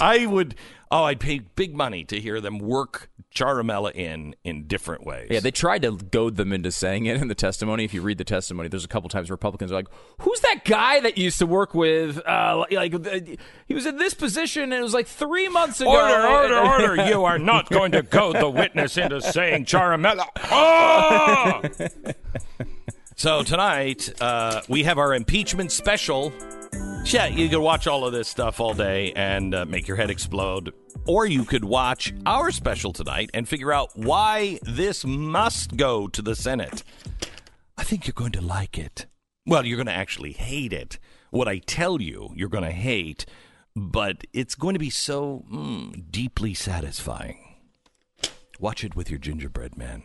I 0.02 0.26
would. 0.26 0.54
Oh, 0.90 1.04
I'd 1.04 1.18
pay 1.18 1.38
big 1.38 1.74
money 1.74 2.04
to 2.04 2.20
hear 2.20 2.42
them 2.42 2.58
work 2.58 3.08
Ciaramella 3.34 3.94
in 3.94 4.36
in 4.44 4.66
different 4.66 5.06
ways. 5.06 5.28
Yeah, 5.30 5.40
they 5.40 5.50
tried 5.50 5.80
to 5.82 5.92
goad 5.92 6.36
them 6.36 6.52
into 6.52 6.70
saying 6.70 7.06
it 7.06 7.16
in 7.16 7.28
the 7.28 7.34
testimony. 7.34 7.84
If 7.84 7.94
you 7.94 8.02
read 8.02 8.18
the 8.18 8.24
testimony, 8.24 8.68
there's 8.68 8.84
a 8.84 8.88
couple 8.88 9.08
times 9.08 9.30
Republicans 9.30 9.72
are 9.72 9.76
like, 9.76 9.88
"Who's 10.20 10.40
that 10.40 10.66
guy 10.66 11.00
that 11.00 11.16
you 11.16 11.24
used 11.24 11.38
to 11.38 11.46
work 11.46 11.72
with? 11.74 12.18
Uh, 12.18 12.66
like, 12.70 12.94
uh, 12.94 13.20
he 13.66 13.72
was 13.72 13.86
in 13.86 13.96
this 13.96 14.12
position, 14.12 14.64
and 14.64 14.74
it 14.74 14.82
was 14.82 14.92
like 14.92 15.06
three 15.06 15.48
months 15.48 15.80
ago." 15.80 15.90
Order, 15.90 16.26
order, 16.60 16.92
order! 16.92 17.08
You 17.08 17.24
are 17.24 17.38
not 17.38 17.70
going 17.70 17.92
to 17.92 18.02
goad 18.02 18.36
the 18.36 18.50
witness 18.50 18.98
into 18.98 19.22
saying 19.22 19.64
Ciaramella. 19.64 20.26
Oh! 20.52 21.62
so 23.16 23.42
tonight 23.42 24.12
uh, 24.20 24.60
we 24.68 24.84
have 24.84 24.98
our 24.98 25.14
impeachment 25.14 25.72
special. 25.72 26.30
Yeah, 27.04 27.26
you 27.26 27.48
could 27.48 27.60
watch 27.60 27.86
all 27.86 28.04
of 28.04 28.12
this 28.12 28.28
stuff 28.28 28.60
all 28.60 28.74
day 28.74 29.12
and 29.12 29.54
uh, 29.54 29.64
make 29.66 29.86
your 29.86 29.96
head 29.96 30.10
explode. 30.10 30.72
Or 31.06 31.26
you 31.26 31.44
could 31.44 31.64
watch 31.64 32.14
our 32.26 32.50
special 32.50 32.92
tonight 32.92 33.30
and 33.34 33.48
figure 33.48 33.72
out 33.72 33.90
why 33.94 34.58
this 34.62 35.04
must 35.04 35.76
go 35.76 36.08
to 36.08 36.22
the 36.22 36.34
Senate. 36.34 36.82
I 37.76 37.84
think 37.84 38.06
you're 38.06 38.14
going 38.14 38.32
to 38.32 38.40
like 38.40 38.78
it. 38.78 39.06
Well, 39.46 39.66
you're 39.66 39.76
going 39.76 39.86
to 39.86 39.92
actually 39.92 40.32
hate 40.32 40.72
it. 40.72 40.98
What 41.30 41.46
I 41.46 41.58
tell 41.58 42.00
you, 42.00 42.32
you're 42.34 42.48
going 42.48 42.64
to 42.64 42.70
hate, 42.70 43.26
but 43.76 44.24
it's 44.32 44.54
going 44.54 44.74
to 44.74 44.80
be 44.80 44.90
so 44.90 45.44
mm, 45.52 46.10
deeply 46.10 46.54
satisfying. 46.54 47.56
Watch 48.58 48.82
it 48.82 48.96
with 48.96 49.10
your 49.10 49.18
gingerbread 49.18 49.76
man. 49.76 50.04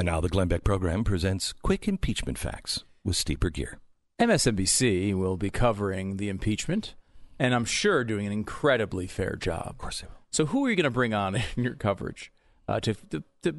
And 0.00 0.06
now 0.06 0.18
the 0.22 0.30
Glenn 0.30 0.48
Beck 0.48 0.64
program 0.64 1.04
presents 1.04 1.52
Quick 1.52 1.86
Impeachment 1.86 2.38
Facts 2.38 2.84
with 3.04 3.16
Stu 3.16 3.36
Burguiere. 3.36 3.74
MSNBC 4.18 5.12
will 5.14 5.36
be 5.36 5.50
covering 5.50 6.16
the 6.16 6.30
impeachment, 6.30 6.94
and 7.38 7.54
I'm 7.54 7.66
sure 7.66 8.02
doing 8.02 8.24
an 8.26 8.32
incredibly 8.32 9.06
fair 9.06 9.36
job. 9.36 9.66
Of 9.66 9.76
course 9.76 10.00
they 10.00 10.06
will. 10.06 10.16
So, 10.30 10.46
who 10.46 10.64
are 10.64 10.70
you 10.70 10.74
going 10.76 10.84
to 10.84 10.90
bring 10.90 11.12
on 11.12 11.34
in 11.54 11.64
your 11.64 11.74
coverage 11.74 12.32
uh, 12.66 12.80
to, 12.80 12.94
to, 12.94 13.22
to? 13.42 13.56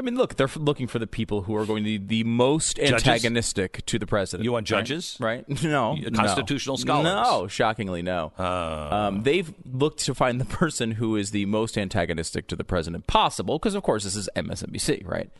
I 0.00 0.02
mean, 0.02 0.16
look, 0.16 0.34
they're 0.34 0.50
looking 0.56 0.88
for 0.88 0.98
the 0.98 1.06
people 1.06 1.42
who 1.42 1.54
are 1.54 1.64
going 1.64 1.84
to 1.84 1.96
be 2.00 2.22
the 2.22 2.24
most 2.24 2.78
Judges? 2.78 2.94
antagonistic 2.94 3.86
to 3.86 4.00
the 4.00 4.06
president. 4.08 4.42
You 4.42 4.50
want 4.50 4.66
judges? 4.66 5.16
right? 5.20 5.44
No, 5.62 5.94
You- 5.94 6.10
no. 6.10 6.18
constitutional 6.18 6.76
scholars? 6.76 7.04
No, 7.04 7.46
shockingly, 7.46 8.02
no. 8.02 8.32
um, 8.36 9.22
they've 9.22 9.54
looked 9.64 10.00
to 10.06 10.14
find 10.16 10.40
the 10.40 10.44
person 10.44 10.90
who 10.90 11.14
is 11.14 11.30
the 11.30 11.46
most 11.46 11.78
antagonistic 11.78 12.48
to 12.48 12.56
the 12.56 12.64
president 12.64 13.06
possible, 13.06 13.60
because 13.60 13.76
of 13.76 13.84
course 13.84 14.02
this 14.02 14.16
is 14.16 14.28
MSNBC, 14.34 15.06
right? 15.06 15.30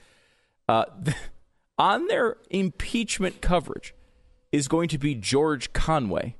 Uh, 0.68 0.84
on 1.78 2.06
their 2.08 2.36
impeachment 2.50 3.40
coverage 3.40 3.94
is 4.52 4.68
going 4.68 4.88
to 4.88 4.98
be 4.98 5.14
George 5.14 5.72
Conway, 5.72 6.36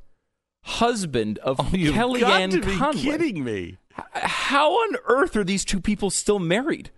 husband 0.64 1.38
of 1.38 1.61
Oh, 1.61 1.64
Kellyanne 1.64 2.20
got 2.20 2.50
to 2.50 2.61
be 2.61 2.76
Conway. 2.76 3.00
kidding 3.02 3.44
me. 3.44 3.78
How 4.12 4.73
on 4.73 4.97
earth 5.06 5.37
are 5.37 5.44
these 5.44 5.64
two 5.64 5.80
people 5.80 6.11
still 6.11 6.38
married? 6.38 6.90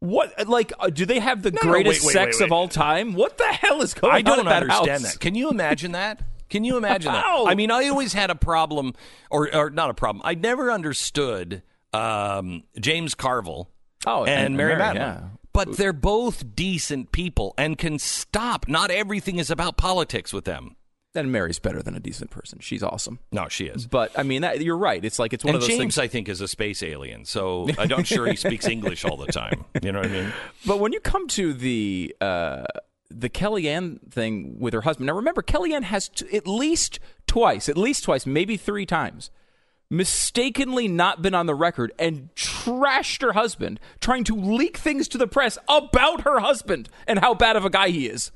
What 0.00 0.48
like 0.48 0.72
uh, 0.78 0.90
do 0.90 1.06
they 1.06 1.18
have 1.18 1.42
the 1.42 1.50
no, 1.50 1.60
greatest 1.62 2.02
wait, 2.02 2.08
wait, 2.08 2.12
sex 2.12 2.40
wait, 2.40 2.46
of 2.46 2.52
all 2.52 2.68
time? 2.68 3.14
What 3.14 3.38
the 3.38 3.44
hell 3.46 3.80
is 3.80 3.94
going 3.94 4.10
on? 4.12 4.16
I 4.18 4.22
don't 4.22 4.44
that 4.44 4.62
understand 4.62 5.02
house? 5.02 5.12
that. 5.14 5.20
Can 5.20 5.34
you 5.34 5.50
imagine 5.50 5.92
that? 5.92 6.20
Can 6.50 6.62
you 6.62 6.76
imagine 6.76 7.10
that? 7.10 7.24
I 7.26 7.54
mean, 7.54 7.70
I 7.70 7.88
always 7.88 8.12
had 8.12 8.30
a 8.30 8.34
problem, 8.34 8.92
or, 9.30 9.52
or 9.54 9.70
not 9.70 9.88
a 9.90 9.94
problem. 9.94 10.20
I 10.24 10.34
never 10.34 10.70
understood 10.70 11.62
um, 11.92 12.64
James 12.78 13.14
Carville 13.14 13.70
Oh, 14.06 14.24
and, 14.24 14.46
and 14.46 14.56
Mary 14.56 14.76
Mary, 14.76 14.82
Matalin. 14.82 14.94
yeah. 14.94 15.20
But 15.54 15.76
they're 15.78 15.94
both 15.94 16.54
decent 16.54 17.12
people 17.12 17.54
and 17.56 17.78
can 17.78 17.98
stop. 17.98 18.68
Not 18.68 18.90
everything 18.90 19.38
is 19.38 19.50
about 19.50 19.78
politics 19.78 20.32
with 20.32 20.44
them. 20.44 20.76
Then 21.14 21.30
Mary's 21.30 21.60
better 21.60 21.80
than 21.80 21.94
a 21.94 22.00
decent 22.00 22.32
person. 22.32 22.58
She's 22.60 22.82
awesome. 22.82 23.20
No, 23.30 23.46
she 23.48 23.66
is. 23.66 23.86
But 23.86 24.18
I 24.18 24.24
mean, 24.24 24.42
that, 24.42 24.60
you're 24.60 24.76
right. 24.76 25.02
It's 25.02 25.20
like 25.20 25.32
it's 25.32 25.44
one 25.44 25.54
and 25.54 25.56
of 25.56 25.60
those 25.62 25.68
James, 25.68 25.78
things. 25.78 25.98
I 25.98 26.08
think, 26.08 26.28
is 26.28 26.40
a 26.40 26.48
space 26.48 26.82
alien. 26.82 27.24
So 27.24 27.68
I'm 27.78 28.02
sure 28.02 28.26
he 28.26 28.34
speaks 28.34 28.66
English 28.66 29.04
all 29.04 29.16
the 29.16 29.30
time. 29.30 29.64
You 29.80 29.92
know 29.92 30.00
what 30.00 30.08
I 30.08 30.12
mean? 30.12 30.32
But 30.66 30.80
when 30.80 30.92
you 30.92 30.98
come 30.98 31.28
to 31.28 31.52
the 31.52 32.16
uh, 32.20 32.64
the 33.10 33.30
Kellyanne 33.30 34.10
thing 34.10 34.58
with 34.58 34.74
her 34.74 34.80
husband, 34.80 35.06
now 35.06 35.14
remember 35.14 35.40
Kellyanne 35.40 35.84
has 35.84 36.08
t- 36.08 36.36
at 36.36 36.48
least 36.48 36.98
twice, 37.28 37.68
at 37.68 37.78
least 37.78 38.02
twice, 38.02 38.26
maybe 38.26 38.56
three 38.56 38.84
times, 38.86 39.30
mistakenly 39.96 40.88
not 40.88 41.22
been 41.22 41.34
on 41.34 41.46
the 41.46 41.54
record 41.54 41.92
and 41.98 42.34
trashed 42.34 43.22
her 43.22 43.32
husband, 43.32 43.80
trying 44.00 44.24
to 44.24 44.34
leak 44.34 44.76
things 44.76 45.08
to 45.08 45.18
the 45.18 45.26
press 45.26 45.58
about 45.68 46.22
her 46.22 46.40
husband 46.40 46.88
and 47.06 47.18
how 47.18 47.34
bad 47.34 47.56
of 47.56 47.64
a 47.64 47.70
guy 47.70 47.88
he 47.88 48.06
is. 48.06 48.32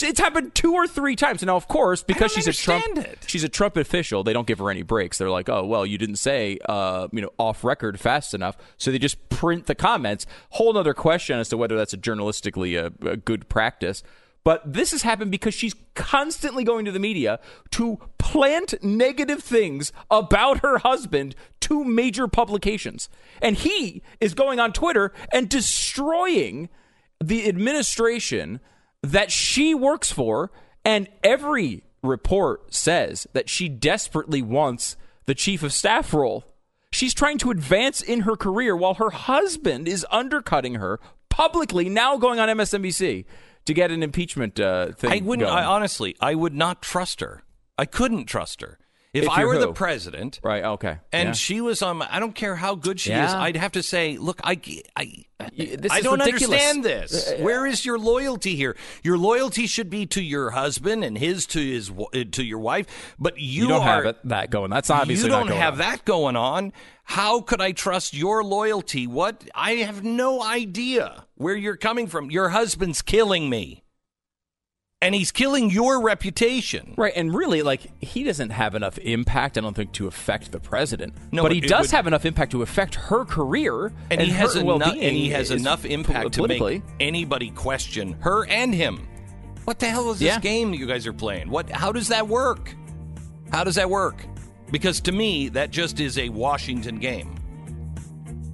It's 0.00 0.20
happened 0.20 0.54
two 0.54 0.72
or 0.72 0.86
three 0.86 1.16
times. 1.16 1.42
And 1.42 1.48
now, 1.48 1.56
of 1.56 1.68
course, 1.68 2.02
because 2.02 2.32
she's 2.32 2.48
a 2.48 2.52
Trump, 2.52 2.96
it. 2.96 3.18
she's 3.26 3.44
a 3.44 3.48
Trump 3.48 3.76
official, 3.76 4.24
they 4.24 4.32
don't 4.32 4.46
give 4.46 4.58
her 4.58 4.70
any 4.70 4.82
breaks. 4.82 5.18
They're 5.18 5.28
like, 5.28 5.50
"Oh, 5.50 5.66
well, 5.66 5.84
you 5.84 5.98
didn't 5.98 6.16
say, 6.16 6.58
uh, 6.66 7.08
you 7.12 7.20
know, 7.20 7.30
off 7.36 7.62
record 7.62 8.00
fast 8.00 8.32
enough," 8.32 8.56
so 8.78 8.90
they 8.90 8.98
just 8.98 9.28
print 9.28 9.66
the 9.66 9.74
comments. 9.74 10.24
Whole 10.50 10.78
other 10.78 10.94
question 10.94 11.38
as 11.38 11.50
to 11.50 11.58
whether 11.58 11.76
that's 11.76 11.92
a 11.92 11.98
journalistically 11.98 12.78
a, 12.78 13.06
a 13.06 13.18
good 13.18 13.50
practice. 13.50 14.02
But 14.44 14.72
this 14.72 14.90
has 14.90 15.02
happened 15.02 15.30
because 15.30 15.54
she's 15.54 15.74
constantly 15.94 16.64
going 16.64 16.84
to 16.84 16.92
the 16.92 16.98
media 16.98 17.38
to 17.72 17.98
plant 18.18 18.74
negative 18.82 19.42
things 19.42 19.92
about 20.10 20.62
her 20.62 20.78
husband 20.78 21.34
to 21.60 21.84
major 21.84 22.26
publications, 22.26 23.08
and 23.40 23.56
he 23.56 24.02
is 24.20 24.34
going 24.34 24.58
on 24.58 24.72
Twitter 24.72 25.12
and 25.32 25.48
destroying 25.48 26.68
the 27.22 27.48
administration 27.48 28.60
that 29.02 29.30
she 29.30 29.74
works 29.74 30.10
for, 30.10 30.50
and 30.84 31.08
every 31.22 31.84
report 32.02 32.74
says 32.74 33.28
that 33.32 33.48
she 33.48 33.68
desperately 33.68 34.42
wants 34.42 34.96
the 35.26 35.34
chief 35.34 35.62
of 35.62 35.72
staff 35.72 36.12
role. 36.12 36.44
She's 36.90 37.14
trying 37.14 37.38
to 37.38 37.50
advance 37.50 38.02
in 38.02 38.20
her 38.20 38.36
career 38.36 38.76
while 38.76 38.94
her 38.94 39.10
husband 39.10 39.88
is 39.88 40.06
undercutting 40.10 40.74
her 40.74 40.98
publicly, 41.28 41.88
now 41.88 42.16
going 42.16 42.38
on 42.38 42.48
MSNBC 42.48 43.24
to 43.64 43.74
get 43.74 43.90
an 43.90 44.02
impeachment 44.02 44.58
uh, 44.58 44.92
thing. 44.92 45.10
I 45.10 45.24
wouldn't. 45.24 45.48
going. 45.48 45.58
I, 45.58 45.64
honestly, 45.64 46.16
I 46.20 46.34
would 46.34 46.54
not 46.54 46.82
trust 46.82 47.20
her. 47.20 47.42
I 47.78 47.84
couldn't 47.84 48.26
trust 48.26 48.60
her. 48.60 48.78
If, 49.14 49.24
If 49.24 49.28
I 49.28 49.44
were 49.44 49.58
the 49.58 49.74
president, 49.74 50.40
right, 50.42 50.64
okay. 50.64 50.96
and 51.12 51.28
Yeah. 51.28 51.32
she 51.34 51.60
was 51.60 51.82
on, 51.82 51.98
my, 51.98 52.08
I 52.10 52.18
don't 52.18 52.34
care 52.34 52.56
how 52.56 52.74
good 52.74 52.98
she 52.98 53.12
is. 53.12 53.30
I'd 53.34 53.56
have 53.56 53.72
to 53.72 53.82
say, 53.82 54.16
look, 54.16 54.40
I, 54.42 54.54
this 54.54 54.82
I 55.92 55.98
is 55.98 56.02
don't 56.02 56.18
ridiculous. 56.18 56.42
understand 56.42 56.82
this. 56.84 57.34
Where 57.40 57.66
is 57.66 57.84
your 57.84 57.98
loyalty 57.98 58.56
here? 58.56 58.74
Your 59.02 59.18
loyalty 59.18 59.66
should 59.66 59.90
be 59.90 60.06
to 60.06 60.22
your 60.22 60.52
husband 60.52 61.04
and 61.04 61.18
his 61.18 61.44
to 61.48 61.60
his 61.60 61.90
uh, 61.90 62.24
to 62.32 62.42
your 62.42 62.58
wife, 62.60 63.14
but 63.18 63.38
you, 63.38 63.64
you 63.64 63.68
don't 63.68 63.82
are, 63.82 63.96
have 63.96 64.06
it, 64.06 64.16
that 64.24 64.48
going. 64.48 64.70
That's 64.70 64.88
obviously 64.88 65.24
you 65.28 65.30
don't 65.36 65.48
have 65.48 65.74
on. 65.74 65.78
that 65.80 66.06
going 66.06 66.36
on. 66.36 66.72
How 67.04 67.42
could 67.42 67.60
I 67.60 67.72
trust 67.72 68.14
your 68.14 68.42
loyalty? 68.42 69.06
What? 69.06 69.44
I 69.54 69.72
have 69.72 70.02
no 70.02 70.42
idea 70.42 71.26
where 71.34 71.54
you're 71.56 71.76
coming 71.76 72.06
from. 72.06 72.30
Your 72.30 72.48
husband's 72.48 73.02
killing 73.02 73.50
me. 73.50 73.81
And 75.02 75.14
he's 75.14 75.30
killing 75.32 75.68
your 75.70 76.00
reputation. 76.00 76.94
Right, 76.96 77.12
and 77.14 77.34
really, 77.34 77.60
like 77.62 77.82
he 78.02 78.22
doesn't 78.24 78.50
have 78.50 78.74
enough 78.74 78.96
impact, 78.98 79.58
I 79.58 79.60
don't 79.60 79.74
think, 79.74 79.92
to 79.92 80.06
affect 80.06 80.52
the 80.52 80.60
president. 80.60 81.14
No, 81.32 81.42
but 81.42 81.52
he 81.52 81.60
does 81.60 81.88
would- 81.88 81.90
have 81.96 82.06
enough 82.06 82.24
impact 82.24 82.52
to 82.52 82.62
affect 82.62 82.94
her 82.94 83.24
career, 83.24 83.92
And, 84.10 84.20
he 84.20 84.30
has 84.30 84.56
enough. 84.56 84.82
And 84.92 84.96
he 84.96 85.28
has 85.30 85.50
enough 85.50 85.84
impact 85.84 86.32
to 86.34 86.46
make 86.48 86.82
anybody 87.00 87.50
question 87.50 88.16
her 88.20 88.46
and 88.46 88.74
him. 88.74 89.06
What 89.64 89.78
the 89.78 89.86
hell 89.86 90.10
is 90.10 90.18
this 90.18 90.26
Yeah. 90.26 90.40
game 90.40 90.70
that 90.70 90.78
you 90.78 90.86
guys 90.86 91.06
are 91.06 91.12
playing? 91.12 91.50
What? 91.50 91.68
How 91.70 91.92
does 91.92 92.08
that 92.08 92.26
work? 92.26 92.74
How 93.52 93.64
does 93.64 93.74
that 93.74 93.90
work? 93.90 94.24
Because 94.70 95.00
to 95.02 95.12
me, 95.12 95.48
that 95.50 95.70
just 95.70 96.00
is 96.00 96.16
a 96.18 96.30
Washington 96.30 96.96
game. 96.98 97.34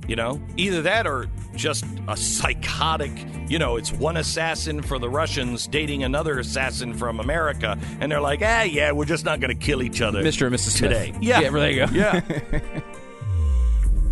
You 0.09 0.17
know, 0.17 0.41
either 0.57 0.83
that 0.83 1.07
or 1.07 1.27
just 1.59 1.85
a 2.07 2.17
psychotic. 2.17 3.11
You 3.49 3.59
know, 3.59 3.77
it's 3.77 3.93
one 3.93 4.17
assassin 4.17 4.81
for 4.81 4.99
the 4.99 5.11
Russians 5.11 5.67
dating 5.67 6.05
another 6.05 6.39
assassin 6.39 6.95
from 6.95 7.19
America, 7.19 7.77
and 8.01 8.11
they're 8.11 8.21
like, 8.21 8.41
ah, 8.43 8.63
yeah, 8.63 8.93
we're 8.93 9.05
just 9.05 9.25
not 9.25 9.41
going 9.41 9.57
to 9.57 9.67
kill 9.67 9.83
each 9.83 10.01
other, 10.01 10.23
Mr. 10.23 10.47
and 10.47 10.55
Mrs. 10.55 10.79
Smith. 10.79 10.91
today. 10.91 11.15
Yeah, 11.21 11.41
Yeah, 11.41 11.51
there 11.51 11.71
you 11.71 11.87
go. 11.87 11.93
Yeah. 11.99 12.21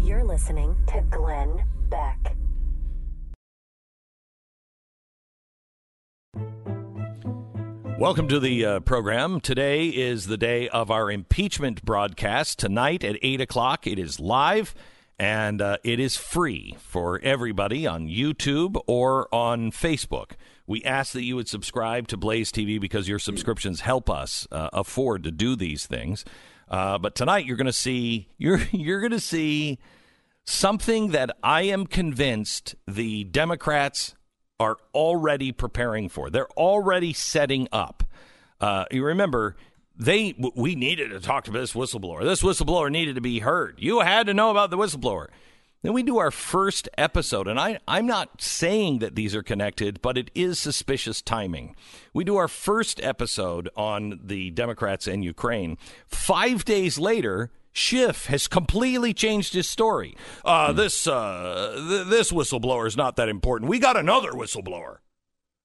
You're 0.02 0.24
listening 0.24 0.76
to 0.88 1.00
Glenn 1.02 1.62
Beck. 1.88 2.36
Welcome 7.98 8.28
to 8.28 8.40
the 8.40 8.64
uh, 8.64 8.80
program. 8.80 9.40
Today 9.40 9.86
is 9.86 10.26
the 10.26 10.36
day 10.36 10.68
of 10.68 10.90
our 10.90 11.10
impeachment 11.10 11.84
broadcast. 11.84 12.58
Tonight 12.58 13.04
at 13.04 13.16
8 13.22 13.40
o'clock, 13.40 13.86
it 13.86 13.98
is 13.98 14.18
live 14.20 14.74
and 15.18 15.62
uh, 15.62 15.78
it 15.82 15.98
is 15.98 16.16
free 16.16 16.76
for 16.78 17.20
everybody 17.22 17.86
on 17.86 18.06
YouTube 18.06 18.80
or 18.86 19.32
on 19.34 19.70
Facebook. 19.70 20.32
We 20.66 20.82
ask 20.84 21.12
that 21.12 21.22
you 21.22 21.36
would 21.36 21.48
subscribe 21.48 22.08
to 22.08 22.16
Blaze 22.16 22.52
TV 22.52 22.80
because 22.80 23.08
your 23.08 23.18
subscriptions 23.18 23.80
help 23.80 24.10
us 24.10 24.46
uh, 24.50 24.68
afford 24.72 25.22
to 25.24 25.30
do 25.30 25.56
these 25.56 25.86
things. 25.86 26.24
Uh, 26.68 26.98
but 26.98 27.14
tonight 27.14 27.46
you're 27.46 27.56
going 27.56 27.66
to 27.66 27.72
see 27.72 28.28
you're 28.36 28.60
you're 28.72 29.00
going 29.00 29.12
to 29.12 29.20
see 29.20 29.78
something 30.44 31.12
that 31.12 31.36
I 31.42 31.62
am 31.62 31.86
convinced 31.86 32.74
the 32.86 33.24
Democrats 33.24 34.14
are 34.58 34.76
already 34.94 35.52
preparing 35.52 36.08
for. 36.08 36.30
They're 36.30 36.50
already 36.50 37.12
setting 37.12 37.68
up. 37.72 38.02
Uh, 38.60 38.86
you 38.90 39.04
remember 39.04 39.56
they 39.98 40.34
we 40.54 40.74
needed 40.74 41.10
to 41.10 41.20
talk 41.20 41.44
to 41.44 41.50
this 41.50 41.72
whistleblower. 41.72 42.22
This 42.22 42.42
whistleblower 42.42 42.90
needed 42.90 43.14
to 43.14 43.20
be 43.20 43.40
heard. 43.40 43.76
You 43.78 44.00
had 44.00 44.26
to 44.26 44.34
know 44.34 44.50
about 44.50 44.70
the 44.70 44.78
whistleblower. 44.78 45.28
Then 45.82 45.92
we 45.92 46.02
do 46.02 46.18
our 46.18 46.30
first 46.30 46.88
episode, 46.98 47.46
and 47.46 47.60
I, 47.60 47.78
I'm 47.86 48.06
not 48.06 48.40
saying 48.42 48.98
that 49.00 49.14
these 49.14 49.36
are 49.36 49.42
connected, 49.42 50.02
but 50.02 50.18
it 50.18 50.30
is 50.34 50.58
suspicious 50.58 51.22
timing. 51.22 51.76
We 52.12 52.24
do 52.24 52.36
our 52.36 52.48
first 52.48 53.00
episode 53.04 53.68
on 53.76 54.18
the 54.24 54.50
Democrats 54.50 55.06
and 55.06 55.22
Ukraine. 55.24 55.78
Five 56.06 56.64
days 56.64 56.98
later, 56.98 57.52
Schiff 57.72 58.26
has 58.26 58.48
completely 58.48 59.12
changed 59.14 59.52
his 59.52 59.68
story. 59.68 60.16
Uh, 60.44 60.72
This 60.72 61.06
uh, 61.06 61.74
th- 61.88 62.06
this 62.08 62.32
whistleblower 62.32 62.86
is 62.86 62.96
not 62.96 63.16
that 63.16 63.28
important. 63.28 63.70
We 63.70 63.78
got 63.78 63.96
another 63.96 64.32
whistleblower. 64.32 64.96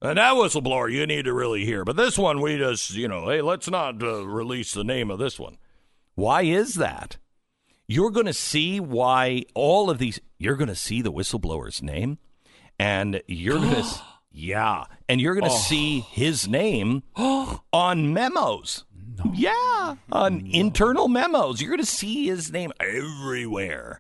And 0.02 0.18
that 0.18 0.34
whistleblower 0.34 0.92
you 0.92 1.06
need 1.06 1.26
to 1.26 1.34
really 1.34 1.64
hear. 1.64 1.86
But 1.86 1.96
this 1.96 2.18
one, 2.18 2.42
we 2.42 2.58
just, 2.58 2.92
you 2.92 3.08
know, 3.08 3.30
hey, 3.30 3.42
let's 3.42 3.70
not 3.70 4.02
uh, 4.02 4.26
release 4.26 4.74
the 4.74 4.84
name 4.84 5.12
of 5.12 5.20
this 5.20 5.40
one. 5.40 5.58
Why 6.16 6.42
is 6.42 6.76
that? 6.76 7.18
You're 7.88 8.10
going 8.10 8.26
to 8.26 8.34
see 8.34 8.80
why 8.80 9.44
all 9.54 9.90
of 9.90 10.00
these, 10.00 10.20
you're 10.40 10.56
going 10.56 10.70
to 10.70 10.76
see 10.76 11.02
the 11.02 11.12
whistleblower's 11.12 11.84
name, 11.84 12.18
and 12.80 13.22
you're 13.28 13.60
going 13.60 13.76
to, 13.84 14.02
yeah, 14.32 14.86
and 15.08 15.22
you're 15.22 15.36
going 15.36 15.52
to 15.52 15.58
see 15.58 16.00
his 16.00 16.48
name 16.48 17.04
on 17.16 18.14
memos. 18.14 18.86
Yeah, 19.34 19.96
on 20.12 20.48
internal 20.48 21.10
memos. 21.10 21.62
You're 21.62 21.70
going 21.70 21.80
to 21.80 21.86
see 21.86 22.26
his 22.26 22.52
name 22.52 22.72
everywhere. 22.80 24.00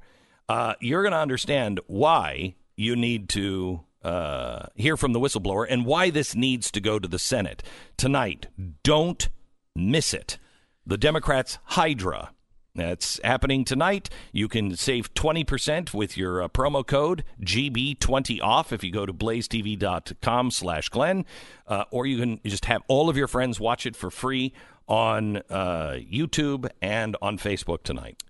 Uh, 0.49 0.73
you're 0.79 1.03
going 1.03 1.11
to 1.11 1.19
understand 1.19 1.79
why 1.85 2.55
you 2.75 2.95
need 2.95 3.29
to 3.29 3.81
uh, 4.03 4.67
hear 4.75 4.97
from 4.97 5.13
the 5.13 5.19
whistleblower 5.19 5.65
and 5.69 5.85
why 5.85 6.09
this 6.09 6.35
needs 6.35 6.71
to 6.71 6.81
go 6.81 6.99
to 6.99 7.07
the 7.07 7.19
Senate 7.19 7.63
tonight. 7.97 8.47
Don't 8.83 9.29
miss 9.75 10.13
it. 10.13 10.37
The 10.85 10.97
Democrats' 10.97 11.57
Hydra. 11.65 12.31
That's 12.73 13.19
happening 13.23 13.65
tonight. 13.65 14.09
You 14.31 14.47
can 14.47 14.77
save 14.77 15.13
20% 15.13 15.93
with 15.93 16.15
your 16.15 16.41
uh, 16.41 16.47
promo 16.47 16.87
code 16.87 17.25
GB20OFF 17.41 18.71
if 18.71 18.83
you 18.83 18.91
go 18.91 19.05
to 19.05 19.13
blazetv.com 19.13 20.51
slash 20.51 20.87
Glenn. 20.89 21.25
Uh, 21.67 21.83
or 21.91 22.05
you 22.05 22.17
can 22.17 22.39
just 22.45 22.65
have 22.65 22.81
all 22.87 23.09
of 23.09 23.17
your 23.17 23.27
friends 23.27 23.59
watch 23.59 23.85
it 23.85 23.95
for 23.95 24.09
free 24.09 24.53
on 24.87 25.37
uh, 25.49 25.97
YouTube 25.99 26.69
and 26.81 27.17
on 27.21 27.37
Facebook 27.37 27.83
tonight. 27.83 28.23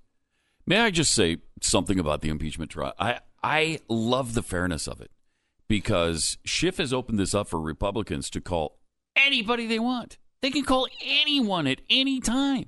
May 0.66 0.80
I 0.80 0.90
just 0.90 1.12
say 1.12 1.38
something 1.62 2.00
about 2.00 2.22
the 2.22 2.30
impeachment 2.30 2.72
trial? 2.72 2.94
I, 2.98 3.20
I 3.44 3.80
love 3.90 4.34
the 4.34 4.44
fairness 4.44 4.88
of 4.88 5.02
it 5.02 5.12
because 5.72 6.38
Schiff 6.44 6.78
has 6.80 6.92
opened 6.92 7.18
this 7.18 7.34
up 7.34 7.48
for 7.48 7.58
Republicans 7.58 8.30
to 8.32 8.42
call 8.42 8.78
anybody 9.16 9.66
they 9.68 9.80
want. 9.80 10.18
They 10.42 10.52
can 10.52 10.66
call 10.66 10.90
anyone 11.02 11.66
at 11.66 11.80
any 11.90 12.20
time. 12.20 12.66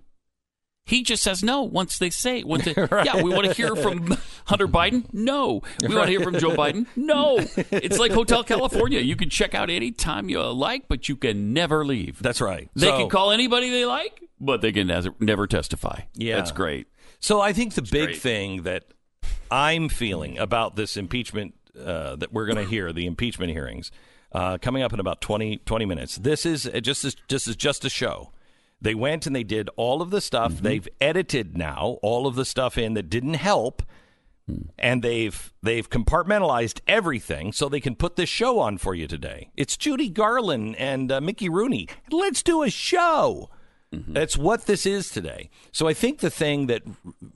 He 0.85 1.03
just 1.03 1.21
says 1.21 1.43
no 1.43 1.63
once 1.63 1.97
they 1.97 2.09
say, 2.09 2.43
once 2.43 2.63
they, 2.63 2.73
yeah, 2.77 3.21
we 3.21 3.29
want 3.29 3.45
to 3.47 3.53
hear 3.53 3.75
from 3.75 4.17
Hunter 4.45 4.69
Biden. 4.69 5.05
No, 5.13 5.61
we 5.81 5.93
want 5.93 6.05
to 6.05 6.11
hear 6.11 6.21
from 6.21 6.39
Joe 6.39 6.51
Biden. 6.51 6.85
No, 6.95 7.39
it's 7.57 7.99
like 7.99 8.13
Hotel 8.13 8.41
California. 8.43 8.99
You 9.01 9.17
can 9.17 9.29
check 9.29 9.53
out 9.53 9.69
any 9.69 9.91
time 9.91 10.29
you 10.29 10.39
uh, 10.41 10.53
like, 10.53 10.87
but 10.87 11.09
you 11.09 11.17
can 11.17 11.51
never 11.51 11.83
leave. 11.85 12.21
That's 12.21 12.39
right. 12.39 12.69
They 12.73 12.87
So- 12.87 12.97
can 12.99 13.09
call 13.09 13.31
anybody 13.31 13.69
they 13.69 13.85
like, 13.85 14.21
but 14.39 14.61
they 14.61 14.71
can 14.71 14.87
never- 14.87 15.13
never 15.19 15.45
testify. 15.45 16.01
Yeah. 16.15 16.37
that's 16.37 16.53
great. 16.53 16.87
So 17.19 17.41
I 17.41 17.51
think 17.51 17.73
the 17.73 17.81
big 17.81 18.05
great. 18.05 18.17
thing 18.21 18.63
that 18.63 18.85
I'm 19.51 19.89
feeling 19.89 20.37
about 20.37 20.75
this 20.77 20.95
impeachment 20.97 21.55
uh, 21.79 22.15
that 22.17 22.31
we're 22.33 22.45
going 22.45 22.57
to 22.57 22.69
hear, 22.69 22.91
the 22.93 23.05
impeachment 23.05 23.51
hearings, 23.51 23.91
uh, 24.31 24.57
coming 24.59 24.83
up 24.83 24.93
in 24.93 24.99
about 24.99 25.21
20, 25.21 25.57
20 25.57 25.86
minutes. 25.86 26.17
This 26.17 26.45
is 26.45 26.67
uh, 26.67 26.79
just 26.79 27.05
just 27.27 27.47
as 27.47 27.55
just 27.55 27.86
a 27.86 27.89
show. 27.89 28.31
They 28.81 28.95
went 28.95 29.25
and 29.25 29.36
they 29.36 29.43
did 29.43 29.69
all 29.77 30.01
of 30.01 30.09
the 30.09 30.19
stuff. 30.21 30.53
Mm-hmm. 30.53 30.63
They've 30.63 30.88
edited 30.99 31.57
now 31.57 31.99
all 32.01 32.27
of 32.27 32.36
the 32.36 32.45
stuff 32.45 32.77
in 32.77 32.93
that 32.95 33.09
didn't 33.09 33.36
help, 33.36 33.81
Hmm. 34.45 34.63
and 34.77 35.01
they've 35.01 35.53
they've 35.62 35.89
compartmentalized 35.89 36.81
everything 36.86 37.53
so 37.53 37.69
they 37.69 37.79
can 37.79 37.95
put 37.95 38.17
this 38.17 38.27
show 38.27 38.59
on 38.59 38.77
for 38.77 38.93
you 38.93 39.07
today. 39.07 39.51
It's 39.55 39.77
Judy 39.77 40.09
Garland 40.09 40.75
and 40.75 41.09
uh, 41.13 41.21
Mickey 41.21 41.47
Rooney. 41.47 41.88
Let's 42.12 42.43
do 42.43 42.62
a 42.62 42.69
show. 42.69 43.49
That's 44.08 44.38
what 44.38 44.65
this 44.65 44.86
is 44.86 45.10
today. 45.10 45.49
So 45.71 45.88
I 45.88 45.93
think 45.93 46.19
the 46.19 46.29
thing 46.29 46.67
that 46.67 46.82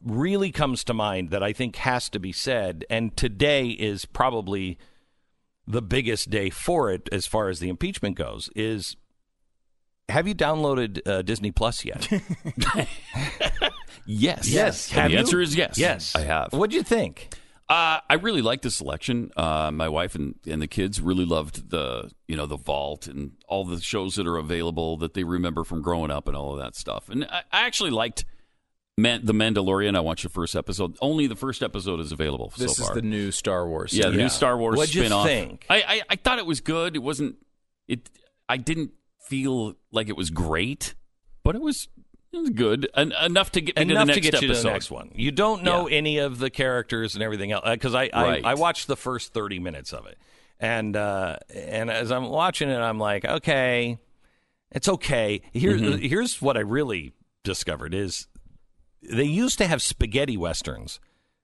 really 0.04 0.52
comes 0.52 0.84
to 0.86 0.94
mind 0.94 1.30
that 1.30 1.44
I 1.44 1.54
think 1.54 1.76
has 1.78 2.10
to 2.10 2.20
be 2.20 2.32
said, 2.32 2.84
and 2.90 3.16
today 3.16 3.68
is 3.70 4.06
probably 4.06 4.78
the 5.68 5.82
biggest 5.82 6.30
day 6.30 6.50
for 6.50 6.92
it 6.92 7.10
as 7.12 7.28
far 7.28 7.50
as 7.50 7.60
the 7.60 7.70
impeachment 7.70 8.16
goes, 8.16 8.50
is 8.56 8.96
have 10.10 10.28
you 10.28 10.34
downloaded 10.34 11.06
uh, 11.08 11.22
Disney 11.22 11.52
Plus 11.52 11.84
yet? 11.86 12.08
Yes, 14.10 14.48
Yes. 14.50 14.90
Have 14.92 15.10
the 15.10 15.14
you? 15.16 15.20
answer 15.20 15.42
is 15.42 15.54
yes. 15.56 15.78
Yes. 15.78 16.16
I 16.16 16.22
have. 16.22 16.54
What'd 16.54 16.74
you 16.74 16.82
think? 16.84 17.28
Uh, 17.70 18.00
I 18.10 18.14
really 18.14 18.42
liked 18.42 18.64
the 18.64 18.72
selection. 18.72 19.30
Uh, 19.36 19.72
my 19.72 19.90
wife 19.90 20.16
and, 20.16 20.36
and 20.48 20.62
the 20.62 20.68
kids 20.68 21.02
really 21.02 21.26
loved 21.26 21.70
the 21.70 22.10
you 22.28 22.38
know 22.38 22.46
the 22.46 22.56
vault 22.58 23.08
and 23.08 23.32
all 23.48 23.66
the 23.66 23.82
shows 23.82 24.16
that 24.16 24.26
are 24.26 24.38
available 24.38 24.96
that 24.98 25.14
they 25.14 25.24
remember 25.26 25.64
from 25.66 25.82
growing 25.82 26.10
up 26.10 26.28
and 26.30 26.38
all 26.38 26.54
of 26.54 26.60
that 26.60 26.76
stuff. 26.76 27.10
And 27.10 27.26
I, 27.26 27.40
I 27.52 27.66
actually 27.66 27.90
liked 27.90 28.24
Man- 28.98 29.26
the 29.26 29.34
Mandalorian. 29.34 29.98
I 29.98 30.00
watched 30.00 30.24
the 30.24 30.30
first 30.30 30.56
episode. 30.56 30.96
Only 31.02 31.28
the 31.28 31.36
first 31.36 31.62
episode 31.62 32.00
is 32.00 32.12
available 32.14 32.54
This 32.58 32.78
so 32.78 32.84
is 32.84 32.88
far. 32.88 32.96
the 32.96 33.02
new 33.02 33.32
Star 33.32 33.68
Wars. 33.68 33.92
yeah, 33.94 34.06
the 34.08 34.12
Yeah. 34.16 34.24
new 34.24 34.30
Star 34.30 34.58
Wars 34.58 34.78
What'd 34.78 34.96
you 34.96 35.02
spin-off. 35.02 35.26
think? 35.26 35.66
I, 35.70 35.82
I 35.88 36.02
I 36.12 36.16
thought 36.16 36.40
it 36.40 36.46
was 36.46 36.62
good. 36.62 36.96
It 36.96 37.00
wasn't. 37.04 37.36
It. 37.90 38.10
I 38.48 38.56
didn't 38.58 38.92
feel 39.22 39.76
like 39.92 40.08
it 40.08 40.16
was 40.16 40.30
great, 40.30 40.96
but 41.44 41.54
it 41.54 41.62
was 41.62 41.90
good 42.54 42.90
En- 42.96 43.12
enough 43.12 43.52
to 43.54 43.62
get 43.62 43.78
Enough 43.78 43.88
to 43.90 43.94
the 43.94 44.00
to 44.00 44.06
next 44.06 44.32
get 44.32 44.42
you 44.42 44.48
to 44.54 44.54
the 44.62 44.64
next 44.70 44.92
one. 44.92 45.12
You 45.16 45.32
don't 45.32 45.64
know 45.64 45.88
Yeah. 45.88 45.98
any 45.98 46.18
of 46.20 46.40
the 46.40 46.50
characters 46.50 47.16
and 47.16 47.24
everything 47.24 47.52
else 47.52 47.64
because 47.70 47.94
I, 47.96 48.10
I 48.14 48.24
Right. 48.24 48.46
I 48.46 48.54
watched 48.56 48.88
the 48.88 48.96
first 48.98 49.34
thirty 49.34 49.60
minutes 49.60 49.94
of 49.94 50.06
it, 50.08 50.18
and 50.60 50.96
uh, 50.96 51.38
and 51.54 51.90
as 51.92 52.12
I'm 52.12 52.30
watching 52.30 52.70
it, 52.70 52.78
I'm 52.78 53.00
like, 53.00 53.26
okay, 53.26 53.98
it's 54.72 54.88
okay. 54.90 55.42
Here, 55.54 55.78
Mm-hmm. 55.78 56.00
here's 56.06 56.42
what 56.42 56.58
I 56.58 56.62
really 56.62 57.14
discovered 57.44 57.94
is 57.94 58.28
they 59.02 59.24
used 59.24 59.58
to 59.60 59.68
have 59.68 59.82
spaghetti 59.82 60.38
westerns. 60.38 61.00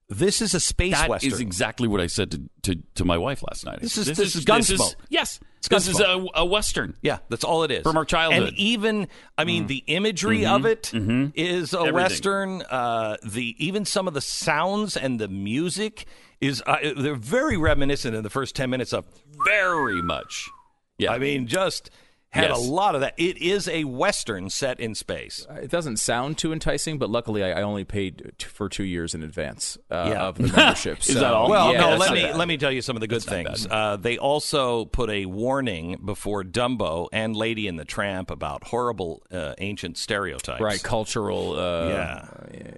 This 0.10 0.42
is 0.42 0.54
a 0.54 0.60
space 0.60 0.94
western. 1.08 1.30
That 1.30 1.36
is 1.36 1.40
exactly 1.40 1.88
what 1.88 2.02
I 2.02 2.08
said 2.08 2.32
to, 2.32 2.42
to, 2.64 2.82
to 2.96 3.06
my 3.06 3.18
wife 3.18 3.42
last 3.50 3.66
night. 3.66 3.80
This 3.82 3.98
is- 3.98 4.08
this 4.18 4.36
is 4.36 4.44
Gunsmoke. 4.44 4.96
yes, 5.10 5.40
this 5.70 5.88
is 5.88 6.00
a, 6.00 6.26
a 6.36 6.46
western. 6.46 6.96
Yeah, 7.02 7.20
that's 7.30 7.44
all 7.44 7.64
it 7.64 7.72
is 7.72 7.84
From 7.84 7.98
our 7.98 8.06
childhood. 8.06 8.50
And 8.50 8.58
even, 8.58 9.08
I 9.38 9.44
mean, 9.46 9.68
the 9.68 9.84
imagery 9.88 10.46
of 10.46 10.66
it 10.66 10.92
is 10.94 11.74
a 11.74 11.78
Everything. 11.78 11.94
western. 11.94 12.62
Uh, 12.64 13.18
the 13.24 13.56
even 13.66 13.86
some 13.86 14.08
of 14.08 14.14
the 14.14 14.22
sounds 14.22 14.98
and 14.98 15.20
the 15.20 15.28
music 15.28 16.06
is 16.42 16.62
uh, 16.66 16.78
they're 16.98 17.16
very 17.16 17.58
reminiscent 17.58 18.16
in 18.16 18.24
the 18.24 18.30
first 18.30 18.56
ten 18.56 18.70
minutes 18.70 18.94
of. 18.94 19.06
Very 19.46 20.02
much. 20.02 20.50
Yeah, 20.98 21.12
I 21.12 21.20
mean, 21.20 21.48
just 21.48 21.90
had 22.34 22.50
Yes. 22.50 22.58
a 22.58 22.72
lot 22.72 22.96
of 22.96 23.02
that. 23.02 23.14
It 23.18 23.38
is 23.38 23.68
a 23.68 23.84
western 23.84 24.50
set 24.50 24.80
in 24.80 24.96
space. 24.96 25.46
It 25.52 25.70
doesn't 25.70 25.98
sound 25.98 26.38
too 26.40 26.52
enticing, 26.52 26.98
but 26.98 27.10
luckily 27.12 27.44
I, 27.44 27.60
I 27.60 27.62
only 27.62 27.84
paid 27.84 28.32
t- 28.40 28.48
for 28.48 28.70
two 28.70 28.84
years 28.84 29.14
in 29.14 29.22
advance 29.22 29.78
uh, 29.92 30.08
Yeah. 30.12 30.24
of 30.24 30.36
the 30.40 30.48
membership. 30.48 31.00
Is 31.02 31.14
so, 31.14 31.20
that 31.20 31.32
all? 31.32 31.48
Well, 31.48 31.72
yeah, 31.74 31.80
no. 31.92 31.96
Let 31.98 32.12
me 32.12 32.24
bad. 32.24 32.36
let 32.38 32.48
me 32.48 32.58
tell 32.58 32.72
you 32.72 32.82
some 32.82 32.96
of 32.98 33.02
the 33.02 33.08
good 33.08 33.22
things. 33.22 33.68
Uh, 33.70 33.98
they 33.98 34.18
also 34.18 34.86
put 34.86 35.12
a 35.12 35.28
warning 35.28 36.02
before 36.04 36.44
Dumbo 36.44 37.08
and 37.14 37.36
Lady 37.36 37.68
and 37.68 37.78
the 37.78 37.86
Tramp 37.86 38.32
about 38.32 38.64
horrible 38.64 39.22
uh, 39.32 39.54
ancient 39.60 39.98
stereotypes. 39.98 40.60
right 40.60 40.82
cultural. 40.82 41.54
Uh, 41.60 41.88
Yeah. 41.90 42.28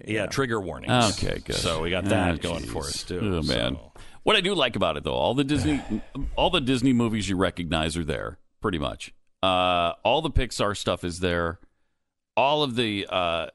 yeah. 0.05 0.25
Trigger 0.25 0.59
warnings. 0.59 1.17
Okay, 1.23 1.39
good. 1.45 1.55
So 1.55 1.81
we 1.81 1.89
got 1.91 2.03
that 2.05 2.33
Ah, 2.33 2.37
going 2.37 2.63
for 2.65 2.79
us 2.83 3.03
too. 3.03 3.19
Oh 3.21 3.41
man. 3.43 3.75
so. 3.75 3.91
What 4.23 4.35
I 4.35 4.41
do 4.41 4.53
like 4.55 4.75
about 4.75 4.97
it 4.97 5.03
though, 5.03 5.13
all 5.13 5.33
the 5.33 5.43
Disney 5.45 5.81
all 6.35 6.49
the 6.49 6.59
Disney 6.59 6.91
movies 6.91 7.29
you 7.29 7.37
recognize 7.37 7.95
are 7.95 8.03
there, 8.03 8.37
pretty 8.59 8.79
much. 8.79 9.13
Uh, 9.43 9.93
all 10.03 10.21
the 10.21 10.31
Pixar 10.31 10.75
stuff 10.75 11.03
is 11.03 11.19
there. 11.19 11.59
All 12.37 12.63
of 12.63 12.75
the 12.75 13.07
uh, 13.09 13.47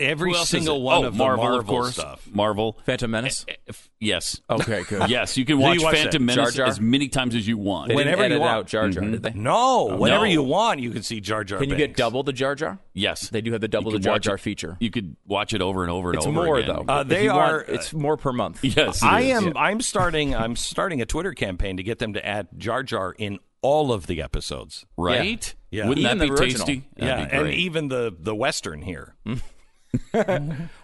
Every 0.00 0.30
who 0.30 0.36
else 0.36 0.44
is 0.44 0.50
single 0.50 0.76
it? 0.76 0.82
one 0.82 1.04
Oh, 1.04 1.08
of 1.08 1.14
Marvel, 1.16 1.36
the 1.36 1.42
Marvel 1.50 1.60
of 1.60 1.66
course. 1.66 1.94
stuff. 1.94 2.26
Marvel. 2.32 2.78
Phantom 2.86 3.10
Menace. 3.10 3.44
If- 3.66 3.90
yes. 4.00 4.40
Okay, 4.48 4.82
good. 4.88 5.10
Yes, 5.10 5.36
you 5.36 5.44
can 5.44 5.58
watch 5.58 5.78
you 5.78 5.84
watch 5.84 5.96
Phantom 5.96 6.24
that? 6.26 6.36
Menace 6.36 6.54
Jar 6.54 6.64
Jar? 6.64 6.66
as 6.68 6.80
many 6.80 7.08
times 7.08 7.34
as 7.34 7.46
you 7.46 7.58
want. 7.58 7.88
They 7.88 7.94
Whenever 7.96 8.22
didn't 8.22 8.36
you 8.38 8.40
want. 8.40 8.52
out 8.52 8.66
Jar 8.66 8.88
Jar, 8.88 9.04
did 9.04 9.22
they? 9.22 9.32
No, 9.34 9.96
whenever 9.96 10.24
No. 10.24 10.30
you 10.30 10.42
want, 10.42 10.80
you 10.80 10.90
can 10.90 11.02
see 11.02 11.20
Jar 11.20 11.44
Jar. 11.44 11.58
Can 11.58 11.70
you 11.70 11.76
get 11.76 11.96
double 11.96 12.22
the 12.22 12.32
Jar 12.32 12.54
Jar? 12.54 12.78
Yes, 12.94 13.28
They 13.28 13.40
do 13.40 13.52
have 13.52 13.60
the 13.60 13.68
double 13.68 13.90
the 13.90 13.98
Jar 13.98 14.18
Jar 14.18 14.36
it- 14.36 14.40
feature. 14.40 14.76
You 14.80 14.90
could 14.90 15.16
watch 15.26 15.52
it 15.52 15.60
over 15.60 15.82
and 15.82 15.90
over 15.90 16.10
and 16.10 16.16
It's 16.18 16.26
over 16.26 16.44
more 16.44 16.58
again. 16.58 16.84
though. 16.86 16.92
Uh, 16.92 17.00
If 17.02 17.08
they 17.08 17.24
you 17.24 17.30
want- 17.34 17.52
are- 17.52 17.60
it's 17.62 17.92
more 17.92 18.16
per 18.16 18.32
month. 18.32 18.60
Yes, 18.64 19.02
it 19.02 19.06
I 19.06 19.20
is. 19.22 19.42
am. 19.44 19.56
I'm 19.56 19.80
starting. 19.80 20.34
I'm 20.34 20.56
starting 20.56 21.02
a 21.02 21.06
Twitter 21.06 21.32
campaign 21.34 21.76
to 21.76 21.82
get 21.82 21.98
them 21.98 22.14
to 22.14 22.24
add 22.24 22.48
Jar 22.56 22.82
Jar 22.82 23.12
in 23.18 23.38
all 23.64 23.92
of 23.92 24.06
the 24.06 24.20
episodes. 24.20 24.84
right. 24.96 25.54
Yeah. 25.70 25.88
Wouldn't 25.88 26.06
Even 26.06 26.18
that 26.18 26.30
be 26.30 26.36
tasty? 26.36 26.84
That'd 26.96 27.18
yeah, 27.18 27.24
be 27.24 27.48
and 27.48 27.54
even 27.54 27.88
the 27.88 28.14
the 28.16 28.34
western 28.34 28.82
here. 28.82 29.16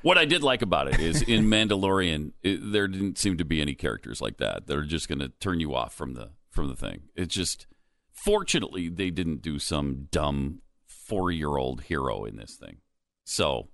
What 0.03 0.19
I 0.19 0.25
did 0.25 0.43
like 0.43 0.63
about 0.63 0.87
it 0.87 1.01
is 1.01 1.23
in 1.23 1.47
Mandalorian, 1.47 2.33
it, 2.45 2.61
there 2.73 2.87
didn't 2.87 3.19
seem 3.19 3.37
to 3.39 3.45
be 3.45 3.61
any 3.61 3.75
characters 3.75 4.21
like 4.21 4.37
that 4.39 4.67
that 4.67 4.77
are 4.77 4.85
just 4.85 5.09
going 5.09 5.19
to 5.19 5.31
turn 5.41 5.59
you 5.59 5.75
off 5.75 5.93
from 5.95 6.15
the 6.15 6.31
from 6.49 6.69
the 6.69 6.77
thing. 6.77 7.03
It's 7.17 7.35
just, 7.35 7.67
fortunately, 8.13 8.89
they 8.89 9.11
didn't 9.11 9.43
do 9.43 9.59
some 9.59 10.07
dumb 10.13 10.63
four 10.87 11.33
year 11.33 11.57
old 11.57 11.83
hero 11.83 12.25
in 12.25 12.37
this 12.37 12.55
thing. 12.55 12.79
So 13.25 13.69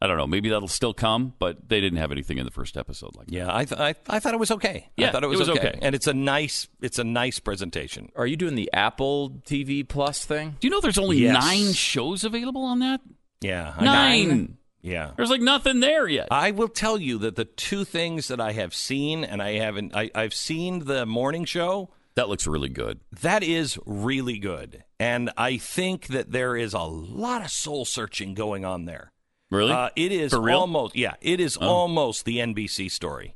I 0.00 0.06
don't 0.06 0.16
know. 0.16 0.26
Maybe 0.28 0.48
that'll 0.50 0.68
still 0.68 0.94
come, 0.94 1.34
but 1.40 1.68
they 1.68 1.80
didn't 1.80 1.98
have 1.98 2.12
anything 2.12 2.38
in 2.38 2.44
the 2.44 2.52
first 2.52 2.76
episode 2.76 3.16
like 3.16 3.26
that. 3.26 3.34
Yeah, 3.34 3.48
I 3.54 3.64
th- 3.64 3.80
I, 3.80 3.94
I 4.08 4.20
thought 4.20 4.32
it 4.32 4.38
was 4.38 4.52
okay. 4.52 4.88
Yeah, 4.96 5.08
I 5.08 5.10
thought 5.10 5.24
it 5.24 5.26
it 5.26 5.30
was, 5.30 5.40
was 5.40 5.48
okay. 5.50 5.68
okay. 5.70 5.78
and 5.82 5.94
it's 5.94 6.06
a 6.06 6.14
nice 6.14 6.68
it's 6.80 6.98
a 7.00 7.04
nice 7.04 7.40
presentation. 7.40 8.10
Are 8.14 8.26
you 8.26 8.36
doing 8.36 8.54
the 8.54 8.70
Apple 8.72 9.30
TV 9.44 9.86
Plus 9.88 10.24
thing? 10.24 10.56
Do 10.60 10.66
you 10.66 10.70
know 10.70 10.80
there's 10.80 10.98
only 10.98 11.18
Yes. 11.18 11.34
nine 11.44 11.72
shows 11.72 12.22
available 12.22 12.62
on 12.64 12.78
that? 12.78 13.00
Yeah, 13.40 13.74
I- 13.76 13.84
Nine. 13.84 14.54
Yeah, 14.80 15.10
There's 15.16 15.28
like 15.28 15.40
nothing 15.40 15.80
there 15.80 16.06
yet. 16.06 16.28
I 16.30 16.52
will 16.52 16.68
tell 16.68 16.98
you 17.00 17.18
that 17.18 17.34
the 17.34 17.44
two 17.44 17.84
things 17.84 18.28
that 18.28 18.40
I 18.40 18.52
have 18.52 18.72
seen, 18.72 19.24
and 19.24 19.42
I 19.42 19.54
haven't, 19.54 19.94
I, 19.94 20.08
I've 20.14 20.32
seen 20.32 20.84
the 20.84 21.04
morning 21.04 21.44
show. 21.44 21.90
that 22.14 22.28
looks 22.28 22.46
really 22.46 22.68
good. 22.68 23.00
That 23.20 23.42
is 23.42 23.76
really 23.84 24.38
good, 24.38 24.84
and 25.00 25.30
I 25.36 25.56
think 25.58 26.06
that 26.06 26.30
there 26.30 26.56
is 26.56 26.74
a 26.74 26.78
lot 26.82 27.42
of 27.42 27.50
soul 27.50 27.84
searching 27.86 28.34
going 28.34 28.64
on 28.64 28.84
there. 28.84 29.10
Really? 29.50 29.72
Uh, 29.72 29.88
it 29.96 30.12
is 30.12 30.34
almost 30.34 30.94
yeah, 30.96 31.14
it 31.20 31.40
is 31.40 31.56
Oh. 31.60 31.66
almost 31.66 32.24
the 32.24 32.38
NBC 32.38 32.90
story 32.90 33.34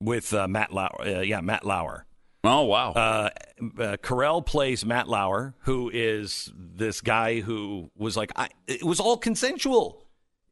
with 0.00 0.32
uh, 0.34 0.46
Matt 0.48 0.72
Lauer. 0.72 1.00
Uh, 1.00 1.20
yeah, 1.20 1.40
Matt 1.40 1.64
Lauer. 1.64 2.06
oh 2.44 2.62
wow. 2.62 2.92
Uh, 2.92 3.30
uh, 3.78 3.96
Carell 4.02 4.44
plays 4.44 4.84
Matt 4.84 5.08
Lauer, 5.08 5.54
who 5.60 5.90
is 5.92 6.50
this 6.56 7.00
guy 7.00 7.40
who 7.40 7.90
was 7.96 8.16
like, 8.16 8.32
I, 8.36 8.48
it 8.66 8.82
was 8.84 9.00
all 9.00 9.16
consensual. 9.16 10.06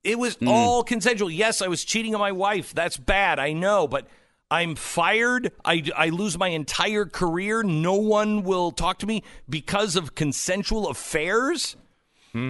It 0.04 0.18
was 0.18 0.36
Hmm. 0.36 0.48
all 0.48 0.82
consensual. 0.84 1.30
Yes, 1.30 1.60
I 1.60 1.68
was 1.68 1.84
cheating 1.84 2.14
on 2.14 2.20
my 2.20 2.32
wife. 2.32 2.72
That's 2.74 2.96
bad. 2.96 3.38
I 3.38 3.52
know, 3.52 3.86
but 3.88 4.06
I'm 4.50 4.76
fired. 4.76 5.52
I, 5.64 5.82
I 5.96 6.08
lose 6.08 6.38
my 6.38 6.48
entire 6.48 7.04
career. 7.04 7.62
No 7.62 7.94
one 7.94 8.44
will 8.44 8.70
talk 8.70 8.98
to 9.00 9.06
me 9.06 9.22
because 9.48 9.96
of 9.96 10.14
consensual 10.14 10.88
affairs. 10.88 11.76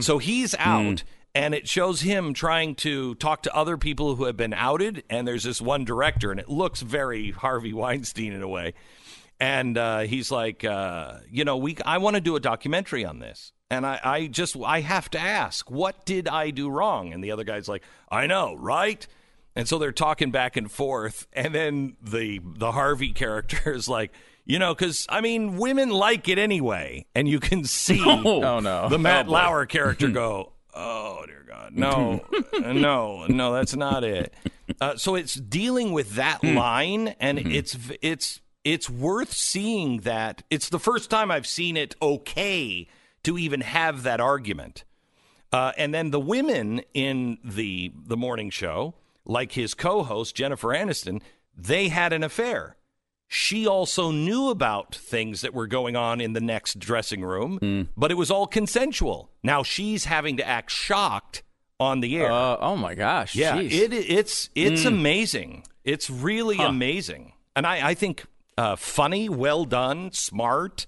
So 0.00 0.18
he's 0.18 0.54
out, 0.56 1.02
and 1.34 1.54
it 1.54 1.68
shows 1.68 2.00
him 2.00 2.34
trying 2.34 2.74
to 2.76 3.14
talk 3.16 3.42
to 3.44 3.54
other 3.54 3.76
people 3.76 4.14
who 4.16 4.24
have 4.24 4.36
been 4.36 4.54
outed. 4.54 5.04
And 5.10 5.26
there's 5.28 5.44
this 5.44 5.60
one 5.60 5.84
director, 5.84 6.30
and 6.30 6.40
it 6.40 6.48
looks 6.48 6.80
very 6.80 7.30
Harvey 7.30 7.72
Weinstein 7.72 8.32
in 8.32 8.42
a 8.42 8.48
way. 8.48 8.74
And 9.40 9.78
uh, 9.78 10.00
he's 10.00 10.30
like, 10.32 10.64
uh, 10.64 11.18
you 11.30 11.44
know, 11.44 11.56
we 11.56 11.76
I 11.86 11.98
want 11.98 12.16
to 12.16 12.20
do 12.20 12.34
a 12.36 12.40
documentary 12.40 13.04
on 13.04 13.20
this. 13.20 13.52
And 13.70 13.86
I, 13.86 14.00
I 14.02 14.26
just 14.26 14.56
I 14.64 14.80
have 14.80 15.10
to 15.10 15.20
ask, 15.20 15.70
what 15.70 16.04
did 16.06 16.26
I 16.26 16.50
do 16.50 16.68
wrong? 16.70 17.12
And 17.12 17.22
the 17.22 17.30
other 17.30 17.44
guy's 17.44 17.68
like, 17.68 17.82
I 18.10 18.26
know, 18.26 18.56
right? 18.56 19.06
And 19.54 19.68
so 19.68 19.78
they're 19.78 19.92
talking 19.92 20.30
back 20.30 20.56
and 20.56 20.70
forth, 20.70 21.26
and 21.32 21.54
then 21.54 21.96
the 22.02 22.40
the 22.44 22.72
Harvey 22.72 23.12
character 23.12 23.72
is 23.74 23.88
like, 23.88 24.12
you 24.44 24.58
know, 24.58 24.74
because 24.74 25.06
I 25.08 25.20
mean, 25.20 25.56
women 25.58 25.90
like 25.90 26.28
it 26.28 26.38
anyway, 26.38 27.06
and 27.14 27.28
you 27.28 27.38
can 27.40 27.64
see 27.64 28.02
Oh, 28.06 28.60
no. 28.60 28.88
the 28.88 28.98
Matt 28.98 29.26
Oh. 29.28 29.32
Lauer 29.32 29.66
character 29.66 30.08
go, 30.12 30.52
oh 30.78 31.24
dear 31.26 31.44
God, 31.46 31.76
no, 31.76 32.24
no, 32.60 33.26
no, 33.26 33.52
that's 33.52 33.74
not 33.76 34.04
it. 34.04 34.32
Uh, 34.80 34.96
so 34.96 35.14
it's 35.14 35.34
dealing 35.34 35.92
with 35.92 36.14
that 36.14 36.42
line, 36.44 37.08
and 37.20 37.38
it's 37.38 37.76
it's 38.00 38.40
it's 38.64 38.88
worth 38.88 39.32
seeing 39.32 40.00
that. 40.00 40.42
It's 40.50 40.68
the 40.68 40.78
first 40.78 41.10
time 41.10 41.30
I've 41.30 41.46
seen 41.46 41.76
it 41.76 41.96
okay 42.00 42.88
to 43.24 43.36
even 43.36 43.60
have 43.60 44.04
that 44.04 44.20
argument. 44.20 44.84
Uh, 45.52 45.72
and 45.76 45.94
then 45.94 46.10
the 46.10 46.20
women 46.20 46.82
in 46.94 47.38
the 47.42 47.92
the 47.94 48.16
morning 48.16 48.50
show, 48.50 48.94
like 49.24 49.52
his 49.52 49.74
co-host 49.74 50.34
Jennifer 50.34 50.68
Aniston, 50.68 51.20
they 51.56 51.88
had 51.88 52.12
an 52.12 52.22
affair. 52.22 52.76
She 53.30 53.66
also 53.66 54.10
knew 54.10 54.48
about 54.48 54.94
things 54.94 55.42
that 55.42 55.52
were 55.52 55.66
going 55.66 55.96
on 55.96 56.20
in 56.20 56.32
the 56.32 56.40
next 56.40 56.78
dressing 56.78 57.22
room, 57.22 57.88
but 57.96 58.10
it 58.10 58.14
was 58.14 58.30
all 58.30 58.46
consensual. 58.46 59.30
Now 59.42 59.62
she's 59.62 60.06
having 60.06 60.38
to 60.38 60.46
act 60.48 60.70
shocked 60.70 61.42
on 61.78 62.00
the 62.00 62.16
air. 62.16 62.32
Uh, 62.32 62.56
oh 62.58 62.76
my 62.76 62.94
gosh! 62.94 63.34
yeah, 63.36 63.58
it, 63.60 63.92
it's 63.92 64.48
it's 64.54 64.84
amazing. 64.86 65.64
It's 65.84 66.08
really 66.08 66.56
amazing, 66.58 67.34
and 67.54 67.66
I, 67.66 67.90
I 67.90 67.94
think 67.94 68.24
uh, 68.56 68.76
funny, 68.76 69.28
well 69.28 69.64
done, 69.66 70.10
smart. 70.12 70.86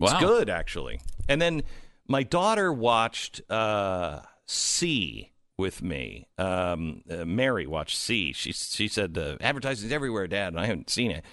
It's 0.00 0.12
Wow. 0.14 0.20
good 0.20 0.48
actually. 0.48 1.00
And 1.28 1.42
then 1.42 1.62
my 2.08 2.22
daughter 2.22 2.72
watched 2.72 3.42
uh, 3.50 4.20
See 4.46 5.32
with 5.58 5.82
me. 5.82 6.26
Um, 6.38 7.02
uh, 7.10 7.24
Mary 7.26 7.66
watched 7.66 7.96
See. 7.98 8.32
She 8.32 8.52
she 8.52 8.88
said 8.88 9.18
uh, 9.18 9.36
advertising's 9.40 9.92
everywhere, 9.92 10.26
Dad, 10.26 10.52
and 10.54 10.60
I 10.60 10.66
haven't 10.66 10.88
seen 10.88 11.10
it. 11.10 11.24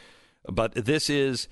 But 0.47 0.73
this 0.73 1.09
is 1.09 1.47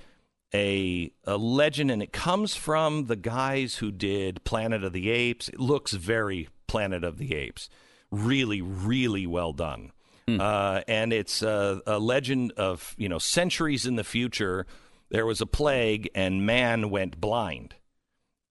a 0.53 1.11
a 1.25 1.37
legend, 1.37 1.91
and 1.91 2.01
it 2.01 2.13
comes 2.13 2.55
from 2.55 3.05
the 3.05 3.15
guys 3.15 3.75
who 3.75 3.91
did 3.91 4.43
Planet 4.43 4.83
of 4.83 4.93
the 4.93 5.09
Apes. 5.09 5.49
It 5.49 5.59
looks 5.59 5.93
very 5.93 6.49
Planet 6.67 7.03
of 7.03 7.17
the 7.17 7.35
Apes. 7.35 7.69
Really, 8.11 8.61
really 8.61 9.27
well 9.27 9.53
done. 9.53 9.91
Uh, 10.27 10.81
and 10.87 11.13
it's 11.13 11.43
uh, 11.43 11.79
a 11.85 11.99
legend 11.99 12.51
of 12.53 12.95
you 12.97 13.07
know 13.07 13.19
centuries 13.19 13.85
in 13.85 13.95
the 13.95 14.03
future. 14.03 14.65
There 15.09 15.25
was 15.25 15.39
a 15.39 15.45
plague, 15.45 16.09
and 16.15 16.45
man 16.45 16.89
went 16.89 17.21
blind 17.21 17.75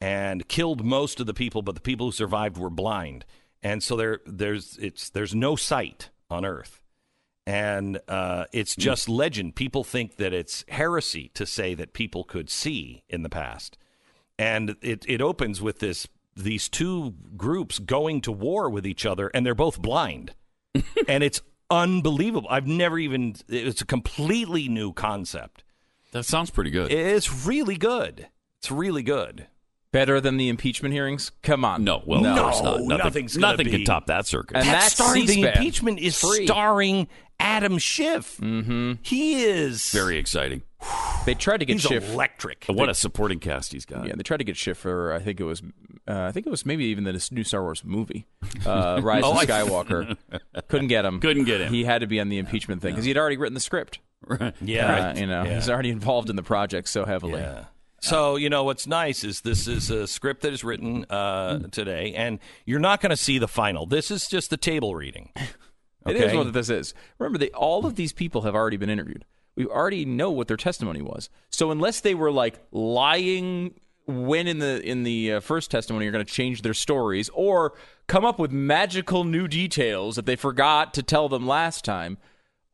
and 0.00 0.46
killed 0.48 0.84
most 0.84 1.18
of 1.18 1.26
the 1.26 1.34
people, 1.34 1.62
but 1.62 1.74
the 1.74 1.80
people 1.80 2.06
who 2.06 2.12
survived 2.12 2.58
were 2.58 2.70
blind. 2.70 3.24
And 3.62 3.82
so 3.82 3.96
there, 3.96 4.20
there's 4.26 4.78
it's 4.80 5.08
there's 5.10 5.34
no 5.34 5.56
sight 5.56 6.10
on 6.30 6.44
Earth, 6.44 6.82
and 7.46 8.00
uh, 8.08 8.46
it's 8.52 8.74
just 8.74 9.08
legend. 9.08 9.54
People 9.54 9.84
think 9.84 10.16
that 10.16 10.32
it's 10.32 10.64
heresy 10.68 11.30
to 11.34 11.46
say 11.46 11.74
that 11.74 11.92
people 11.92 12.24
could 12.24 12.48
see 12.48 13.02
in 13.08 13.22
the 13.22 13.28
past, 13.28 13.76
and 14.38 14.76
it 14.80 15.04
it 15.06 15.20
opens 15.20 15.60
with 15.60 15.78
this 15.80 16.08
these 16.36 16.68
two 16.68 17.14
groups 17.36 17.78
going 17.78 18.20
to 18.22 18.32
war 18.32 18.70
with 18.70 18.86
each 18.86 19.04
other, 19.06 19.28
and 19.28 19.44
they're 19.44 19.54
both 19.54 19.80
blind, 19.80 20.34
and 21.08 21.22
it's 21.22 21.42
unbelievable. 21.70 22.48
I've 22.50 22.66
never 22.66 22.98
even 22.98 23.36
it's 23.48 23.82
a 23.82 23.86
completely 23.86 24.68
new 24.68 24.92
concept. 24.92 25.64
that 26.12 26.24
sounds 26.24 26.50
pretty 26.50 26.70
good. 26.70 26.90
It's 26.90 27.46
really 27.46 27.76
good. 27.76 28.28
It's 28.58 28.70
really 28.70 29.02
good. 29.02 29.46
Better 29.94 30.20
than 30.20 30.36
the 30.36 30.48
impeachment 30.48 30.92
hearings. 30.92 31.30
Come 31.44 31.64
on, 31.64 31.84
no, 31.84 32.02
well, 32.04 32.20
No, 32.20 32.32
of 32.34 32.38
course 32.42 32.62
not. 32.62 32.80
Nothing, 32.80 32.88
nothing's 32.98 33.36
gonna 33.36 33.52
nothing 33.52 33.66
be- 33.66 33.70
can 33.70 33.84
top 33.84 34.06
that 34.06 34.26
circus. 34.26 34.56
And 34.56 34.66
That 34.66 34.80
that's 34.80 34.94
starring 34.94 35.24
the 35.26 35.42
impeachment 35.44 36.00
is 36.00 36.18
Free. 36.20 36.44
starring 36.46 37.06
Adam 37.38 37.78
Schiff. 37.78 38.36
Mm-hmm. 38.38 38.94
He 39.02 39.42
is 39.44 39.90
Very 39.92 40.18
exciting. 40.18 40.62
They 41.26 41.34
tried 41.34 41.58
to 41.60 41.64
get 41.64 41.74
he's 41.74 41.82
Schiff. 41.82 42.12
electric. 42.12 42.64
What 42.68 42.88
a 42.90 42.94
supporting 42.94 43.38
cast 43.38 43.72
he's 43.72 43.86
got. 43.86 44.06
Yeah, 44.06 44.14
they 44.16 44.22
tried 44.24 44.38
to 44.38 44.44
get 44.44 44.56
Schiff 44.56 44.76
for 44.78 45.12
I 45.14 45.20
think 45.20 45.40
it 45.40 45.44
was 45.44 45.62
uh, 46.08 46.22
I 46.22 46.32
think 46.32 46.46
it 46.46 46.50
was 46.50 46.66
maybe 46.66 46.84
even 46.86 47.04
the 47.04 47.28
new 47.30 47.44
Star 47.44 47.62
Wars 47.62 47.82
movie, 47.84 48.26
uh, 48.66 49.00
Rise 49.02 49.22
Oh, 49.24 49.30
of 49.30 49.36
I- 49.38 49.46
Skywalker. 49.46 50.16
Couldn't 50.68 50.88
get 50.88 51.04
him. 51.04 51.20
Couldn't 51.20 51.44
get 51.44 51.60
him. 51.62 51.72
He 51.72 51.84
had 51.84 52.00
to 52.00 52.06
be 52.08 52.18
on 52.20 52.28
the 52.28 52.38
impeachment 52.38 52.82
thing 52.82 52.92
because 52.92 53.04
he 53.04 53.10
had 53.10 53.16
already 53.16 53.36
written 53.36 53.54
the 53.54 53.60
script. 53.60 54.00
yeah, 54.60 55.12
Uh, 55.14 55.18
you 55.18 55.26
know, 55.26 55.44
Yeah. 55.44 55.54
he's 55.54 55.70
already 55.70 55.90
involved 55.90 56.28
in 56.30 56.36
the 56.36 56.42
project 56.42 56.88
so 56.88 57.04
heavily. 57.06 57.40
Yeah. 57.40 57.64
So 58.04 58.36
you 58.36 58.50
know 58.50 58.64
what's 58.64 58.86
nice 58.86 59.24
is 59.24 59.40
this 59.40 59.66
is 59.66 59.88
a 59.88 60.06
script 60.06 60.42
that 60.42 60.52
is 60.52 60.62
written 60.62 61.06
uh, 61.06 61.60
today, 61.70 62.12
and 62.14 62.38
you're 62.66 62.78
not 62.78 63.00
going 63.00 63.08
to 63.10 63.16
see 63.16 63.38
the 63.38 63.48
final. 63.48 63.86
This 63.86 64.10
is 64.10 64.28
just 64.28 64.50
the 64.50 64.58
table 64.58 64.94
reading. 64.94 65.30
It 66.06 66.16
is 66.16 66.34
what 66.34 66.52
this 66.52 66.68
is. 66.68 66.92
Remember, 67.18 67.38
they, 67.38 67.48
all 67.52 67.86
of 67.86 67.94
these 67.96 68.12
people 68.12 68.42
have 68.42 68.54
already 68.54 68.76
been 68.76 68.90
interviewed. 68.90 69.24
We 69.56 69.64
already 69.64 70.04
know 70.04 70.30
what 70.30 70.48
their 70.48 70.58
testimony 70.58 71.00
was. 71.00 71.30
So 71.48 71.70
unless 71.70 72.00
they 72.00 72.14
were 72.14 72.30
like 72.30 72.62
lying 72.72 73.80
when 74.06 74.46
in 74.46 74.58
the 74.58 74.82
in 74.86 75.04
the 75.04 75.32
uh, 75.32 75.40
first 75.40 75.70
testimony, 75.70 76.04
you're 76.04 76.12
going 76.12 76.22
to 76.26 76.30
change 76.30 76.60
their 76.60 76.74
stories 76.74 77.30
or 77.32 77.72
come 78.06 78.26
up 78.26 78.38
with 78.38 78.52
magical 78.52 79.24
new 79.24 79.48
details 79.48 80.16
that 80.16 80.26
they 80.26 80.36
forgot 80.36 80.92
to 80.92 81.02
tell 81.02 81.30
them 81.30 81.46
last 81.46 81.86
time. 81.86 82.18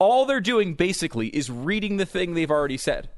All 0.01 0.27
they're 0.27 0.41
doing 0.41 0.75
basically 0.75 1.29
is 1.29 1.53
reading 1.53 1.99
the 1.99 2.07
thing 2.07 2.35
they've 2.35 2.51
already 2.51 2.79
said. 2.79 3.11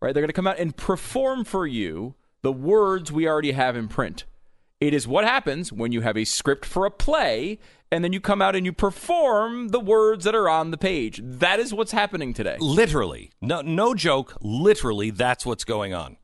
Right? 0.00 0.14
They're 0.14 0.22
going 0.22 0.28
to 0.28 0.34
come 0.34 0.46
out 0.46 0.58
and 0.58 0.76
perform 0.76 1.44
for 1.44 1.66
you 1.66 2.14
the 2.42 2.52
words 2.52 3.12
we 3.12 3.28
already 3.28 3.52
have 3.52 3.76
in 3.76 3.88
print. 3.88 4.24
It 4.80 4.94
is 4.94 5.06
what 5.06 5.24
happens 5.24 5.72
when 5.72 5.92
you 5.92 6.00
have 6.00 6.16
a 6.16 6.24
script 6.24 6.64
for 6.64 6.86
a 6.86 6.90
play 6.90 7.58
and 7.92 8.04
then 8.04 8.12
you 8.12 8.20
come 8.20 8.40
out 8.40 8.56
and 8.56 8.64
you 8.64 8.72
perform 8.72 9.68
the 9.68 9.80
words 9.80 10.24
that 10.24 10.34
are 10.34 10.48
on 10.48 10.70
the 10.70 10.78
page. 10.78 11.20
That 11.22 11.60
is 11.60 11.74
what's 11.74 11.92
happening 11.92 12.32
today. 12.32 12.56
Literally, 12.60 13.30
no, 13.40 13.60
no 13.60 13.94
joke. 13.94 14.36
Literally, 14.40 15.10
that's 15.10 15.44
what's 15.44 15.64
going 15.64 15.92
on. 15.92 16.16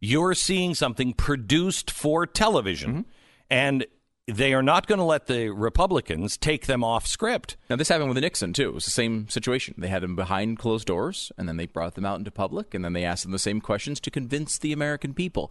You're 0.00 0.34
seeing 0.34 0.74
something 0.74 1.12
produced 1.12 1.90
for 1.90 2.24
television, 2.24 2.90
mm-hmm. 2.90 3.10
and 3.50 3.86
they 4.28 4.52
are 4.54 4.62
not 4.62 4.86
going 4.86 4.98
to 4.98 5.04
let 5.04 5.26
the 5.26 5.48
Republicans 5.50 6.36
take 6.36 6.66
them 6.66 6.84
off 6.84 7.06
script. 7.06 7.56
Now, 7.70 7.76
this 7.76 7.88
happened 7.88 8.10
with 8.10 8.18
Nixon, 8.18 8.52
too. 8.52 8.68
It 8.68 8.74
was 8.74 8.84
the 8.84 8.90
same 8.90 9.28
situation. 9.28 9.74
They 9.78 9.88
had 9.88 10.02
them 10.02 10.14
behind 10.16 10.58
closed 10.58 10.86
doors, 10.86 11.32
and 11.38 11.48
then 11.48 11.56
they 11.56 11.66
brought 11.66 11.94
them 11.94 12.04
out 12.04 12.18
into 12.18 12.30
public, 12.30 12.74
and 12.74 12.84
then 12.84 12.92
they 12.92 13.04
asked 13.04 13.22
them 13.24 13.32
the 13.32 13.38
same 13.38 13.60
questions 13.60 14.00
to 14.00 14.10
convince 14.10 14.58
the 14.58 14.72
American 14.72 15.14
people. 15.14 15.50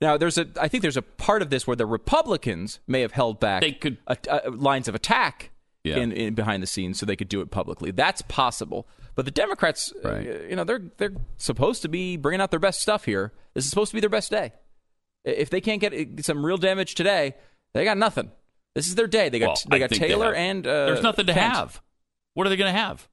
Now, 0.00 0.16
there's 0.16 0.38
a, 0.38 0.46
I 0.60 0.68
think 0.68 0.82
there's 0.82 0.96
a 0.96 1.02
part 1.02 1.42
of 1.42 1.50
this 1.50 1.66
where 1.66 1.74
the 1.76 1.86
Republicans 1.86 2.80
may 2.86 3.00
have 3.00 3.12
held 3.12 3.40
back 3.40 3.62
They 3.62 3.72
could- 3.72 3.98
a, 4.06 4.16
a- 4.28 4.50
lines 4.50 4.88
of 4.88 4.94
attack 4.94 5.50
Yeah. 5.82 5.96
in, 5.96 6.12
in 6.12 6.34
behind 6.34 6.62
the 6.62 6.66
scenes 6.68 6.98
so 7.00 7.06
they 7.06 7.16
could 7.16 7.28
do 7.28 7.40
it 7.40 7.50
publicly. 7.50 7.90
That's 7.90 8.22
possible. 8.22 8.86
But 9.14 9.24
the 9.24 9.30
Democrats, 9.32 9.92
uh, 10.04 10.08
Right. 10.12 10.26
you 10.50 10.54
know, 10.54 10.62
they're 10.64 10.82
they're 10.98 11.14
supposed 11.38 11.82
to 11.82 11.88
be 11.88 12.16
bringing 12.16 12.40
out 12.40 12.50
their 12.52 12.60
best 12.60 12.80
stuff 12.80 13.06
here. 13.06 13.32
This 13.54 13.64
is 13.64 13.70
supposed 13.70 13.90
to 13.90 13.96
be 13.96 14.00
their 14.00 14.08
best 14.10 14.30
day. 14.30 14.52
If 15.24 15.50
they 15.50 15.60
can't 15.60 15.80
get 15.80 15.92
uh, 15.92 16.22
some 16.22 16.46
real 16.46 16.58
damage 16.58 16.94
today, 16.94 17.34
they 17.74 17.84
got 17.84 17.98
nothing. 17.98 18.30
This 18.74 18.86
is 18.86 18.94
their 18.94 19.06
day. 19.06 19.28
They 19.28 19.38
got 19.38 19.46
Well, 19.46 19.56
they 19.70 19.78
got 19.78 19.90
think 19.90 20.02
they 20.02 20.08
Taylor 20.08 20.34
and 20.34 20.66
uh, 20.66 20.86
There's 20.86 21.02
nothing 21.02 21.26
to 21.26 21.34
Pence. 21.34 21.56
have. 21.56 21.82
What 22.34 22.46
are 22.46 22.50
they 22.50 22.56
going 22.56 22.72
to 22.72 22.78
have? 22.78 23.08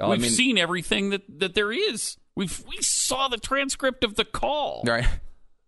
Well, 0.00 0.10
We've 0.10 0.20
mean- 0.20 0.30
seen 0.30 0.58
everything 0.58 1.10
that, 1.10 1.22
that 1.40 1.54
there 1.54 1.70
is. 1.72 2.16
We've 2.34 2.64
we 2.66 2.78
saw 2.80 3.28
the 3.28 3.36
transcript 3.36 4.04
of 4.04 4.14
the 4.14 4.24
call. 4.24 4.82
Right. 4.86 5.06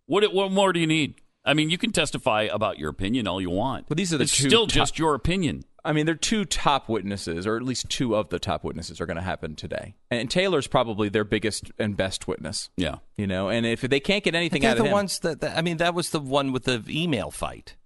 What 0.07 0.35
what 0.35 0.53
more 0.53 0.73
do 0.75 0.81
you 0.81 0.87
need? 0.87 1.15
I 1.47 1.55
mean, 1.55 1.71
you 1.71 1.79
can 1.79 1.91
testify 1.91 2.43
about 2.43 2.79
your 2.79 2.91
opinion 2.91 3.27
all 3.27 3.41
you 3.41 3.49
want, 3.49 3.87
But 3.89 3.97
these 3.97 4.13
are 4.13 4.19
the 4.19 4.25
it's 4.25 4.37
two 4.37 4.49
still 4.51 4.67
top- 4.67 4.75
just 4.75 4.99
your 4.99 5.15
opinion. 5.15 5.63
I 5.83 5.93
mean, 5.95 6.05
they're 6.05 6.15
two 6.15 6.45
top 6.45 6.91
witnesses, 6.91 7.47
or 7.47 7.57
at 7.57 7.63
least 7.63 7.89
two 7.89 8.15
of 8.17 8.29
the 8.31 8.39
top 8.39 8.65
witnesses 8.65 9.01
are 9.01 9.07
going 9.07 9.17
to 9.17 9.23
happen 9.23 9.55
today. 9.57 9.95
And 10.11 10.31
Taylor's 10.31 10.67
probably 10.67 11.09
their 11.11 11.25
biggest 11.25 11.71
and 11.79 11.97
best 11.97 12.29
witness. 12.29 12.69
Yeah. 12.77 12.97
You 13.17 13.27
know, 13.27 13.49
and 13.49 13.65
if 13.65 13.81
they 13.81 14.01
can't 14.01 14.23
get 14.25 14.35
anything 14.35 14.65
out 14.67 14.73
of 14.77 14.83
the 14.83 14.89
him, 14.89 14.93
ones 14.93 15.19
that, 15.21 15.41
that- 15.41 15.57
I 15.57 15.63
mean, 15.63 15.79
that 15.79 15.95
was 15.95 16.11
the 16.11 16.21
one 16.21 16.53
with 16.53 16.65
the 16.65 16.83
email 16.89 17.31
fight. 17.31 17.77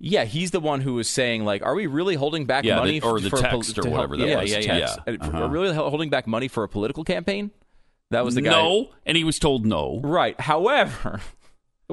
Yeah, 0.00 0.24
he's 0.24 0.50
the 0.50 0.58
one 0.60 0.80
who 0.80 0.94
was 0.94 1.08
saying 1.08 1.44
like, 1.44 1.62
"Are 1.62 1.74
we 1.74 1.86
really 1.86 2.14
holding 2.16 2.46
back 2.46 2.64
Yeah, 2.64 2.76
money 2.76 2.98
the- 2.98 3.06
or 3.06 3.20
the 3.20 3.30
for 3.30 3.36
a 3.38 3.42
text 3.42 3.78
or 3.78 3.82
to 3.82 3.90
help- 3.90 4.10
whatever 4.10 4.16
that 4.16 4.26
yeah, 4.28 4.40
was. 4.40 4.50
Yeah, 4.50 4.58
yeah, 4.58 4.76
Yeah. 4.78 4.96
yeah. 5.06 5.14
Uh-huh. 5.20 5.38
Are 5.38 5.48
we 5.48 5.58
really 5.58 5.74
holding 5.74 6.10
back 6.10 6.26
money 6.26 6.48
for 6.48 6.64
a 6.64 6.68
political 6.68 7.04
campaign? 7.04 7.50
That 8.10 8.24
was 8.24 8.34
the 8.34 8.42
guy. 8.42 8.50
No, 8.50 8.88
and 9.06 9.16
he 9.16 9.22
was 9.22 9.38
told 9.38 9.64
no. 9.64 10.00
Right. 10.02 10.40
However, 10.40 11.20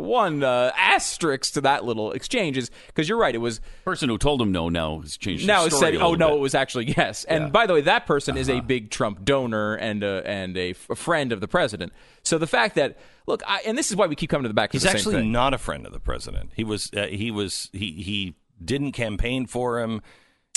one 0.02 0.44
uh, 0.44 0.72
asterisk 0.76 1.54
to 1.54 1.62
that 1.62 1.84
little 1.86 2.12
exchange 2.12 2.58
is 2.58 2.70
because 2.88 3.08
you're 3.10 3.18
right. 3.18 3.34
It 3.34 3.40
was 3.40 3.62
person 3.86 4.10
who 4.10 4.18
told 4.18 4.42
him 4.42 4.52
no 4.52 4.70
now 4.70 5.00
has 5.02 5.18
changed. 5.18 5.46
now 5.48 5.64
his 5.66 5.74
it 5.74 5.78
story 5.78 5.94
said, 5.94 6.02
"Oh 6.02 6.14
no, 6.16 6.30
bit. 6.30 6.38
it 6.38 6.40
was 6.42 6.56
actually 6.56 6.86
yes." 6.98 7.24
And 7.26 7.46
Yeah. 7.46 7.50
by 7.50 7.66
the 7.66 7.74
way, 7.74 7.82
that 7.82 8.06
person 8.06 8.38
is 8.38 8.50
Uh-huh. 8.50 8.60
a 8.60 8.62
big 8.62 8.90
Trump 8.92 9.24
donor 9.26 9.76
and 9.76 10.04
a, 10.04 10.22
and 10.26 10.58
a, 10.58 10.72
f- 10.72 10.90
a 10.90 10.96
friend 10.96 11.32
of 11.32 11.42
the 11.42 11.48
president. 11.48 11.94
So 12.24 12.38
the 12.38 12.48
fact 12.48 12.76
that 12.76 12.98
look, 13.26 13.42
I, 13.48 13.62
and 13.66 13.78
this 13.78 13.90
is 13.90 13.96
why 13.98 14.08
we 14.08 14.16
keep 14.16 14.30
coming 14.30 14.44
to 14.44 14.50
the 14.50 14.54
back. 14.54 14.72
to 14.72 14.76
He's 14.76 14.84
the 14.84 14.90
same 14.90 14.96
actually 14.98 15.16
thing. 15.16 15.32
not 15.32 15.54
a 15.54 15.58
friend 15.58 15.86
of 15.86 15.94
the 15.94 16.00
president. 16.00 16.52
He 16.56 16.64
was. 16.64 16.92
Uh, 16.96 17.08
he 17.08 17.32
was. 17.32 17.70
He 17.74 17.92
he 18.04 18.36
didn't 18.64 18.92
campaign 18.94 19.46
for 19.48 19.80
him. 19.80 20.02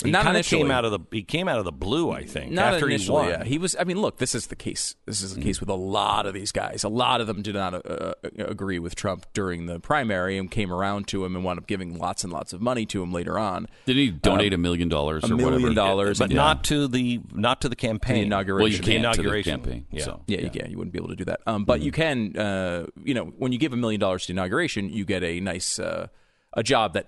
He 0.03 0.11
Not 0.11 0.23
kind 0.23 0.29
of 0.29 0.35
initially. 0.37 0.61
came 0.63 0.71
out 0.71 0.85
of 0.85 0.91
the. 0.91 0.99
He 1.11 1.23
came 1.23 1.47
out 1.47 1.59
of 1.59 1.65
the 1.65 1.71
blue. 1.71 2.11
I 2.11 2.23
think 2.25 2.51
Not 2.51 2.73
after 2.75 2.87
initially, 2.87 3.23
he 3.25 3.29
won. 3.31 3.39
yeah. 3.39 3.43
He 3.45 3.57
was. 3.57 3.75
I 3.79 3.83
mean, 3.83 4.01
look, 4.01 4.17
this 4.17 4.33
is 4.35 4.47
the 4.47 4.55
case. 4.55 4.95
This 5.05 5.21
is 5.21 5.35
the 5.35 5.41
case 5.41 5.59
with 5.59 5.69
a 5.69 5.75
lot 5.75 6.25
of 6.25 6.33
these 6.33 6.51
guys. 6.51 6.83
A 6.83 6.89
lot 6.89 7.21
of 7.21 7.27
them 7.27 7.41
did 7.41 7.55
not 7.55 7.73
uh, 7.73 7.77
uh, 7.87 8.13
agree 8.37 8.79
with 8.79 8.95
Trump 8.95 9.25
during 9.33 9.65
the 9.65 9.79
primary 9.79 10.37
and 10.37 10.49
came 10.49 10.71
around 10.73 11.07
to 11.09 11.23
him 11.25 11.35
and 11.35 11.45
wound 11.45 11.59
up 11.59 11.67
giving 11.67 11.97
lots 11.97 12.23
and 12.23 12.31
lots 12.33 12.53
of 12.53 12.61
money 12.61 12.85
to 12.87 13.01
him 13.03 13.11
later 13.13 13.37
on. 13.37 13.67
Did 13.85 13.95
he 13.97 14.09
donate 14.09 14.53
a 14.53 14.57
million 14.57 14.89
dollars 14.89 15.23
a 15.23 15.27
million 15.29 15.61
whatever? 15.61 15.73
dollars, 15.73 16.19
but 16.19 16.31
Yeah. 16.31 16.37
not 16.37 16.63
to 16.65 16.87
the 16.87 17.19
not 17.33 17.61
to 17.61 17.69
the 17.69 17.75
campaign 17.75 18.15
The 18.15 18.21
inauguration. 18.23 18.63
Well, 18.63 18.71
you 18.95 19.01
can't 19.03 19.15
to 19.15 19.21
the 19.23 19.43
campaign. 19.43 19.85
Yeah. 19.91 20.03
So 20.03 20.23
Yeah, 20.27 20.39
You, 20.41 20.49
yeah, 20.53 20.67
you 20.67 20.77
wouldn't 20.77 20.93
be 20.93 20.99
able 20.99 21.09
to 21.09 21.15
do 21.15 21.25
that. 21.25 21.41
Um, 21.45 21.65
but 21.65 21.81
you 21.81 21.91
can, 21.91 22.35
uh, 22.37 22.87
you 23.03 23.13
know, 23.13 23.25
when 23.37 23.51
you 23.51 23.57
give 23.59 23.73
a 23.73 23.77
million 23.77 23.99
dollars 23.99 24.25
to 24.27 24.31
inauguration, 24.33 24.89
you 24.89 25.05
get 25.05 25.23
a 25.23 25.39
nice 25.39 25.79
uh, 25.79 26.07
a 26.53 26.63
job 26.63 26.93
that 26.93 27.05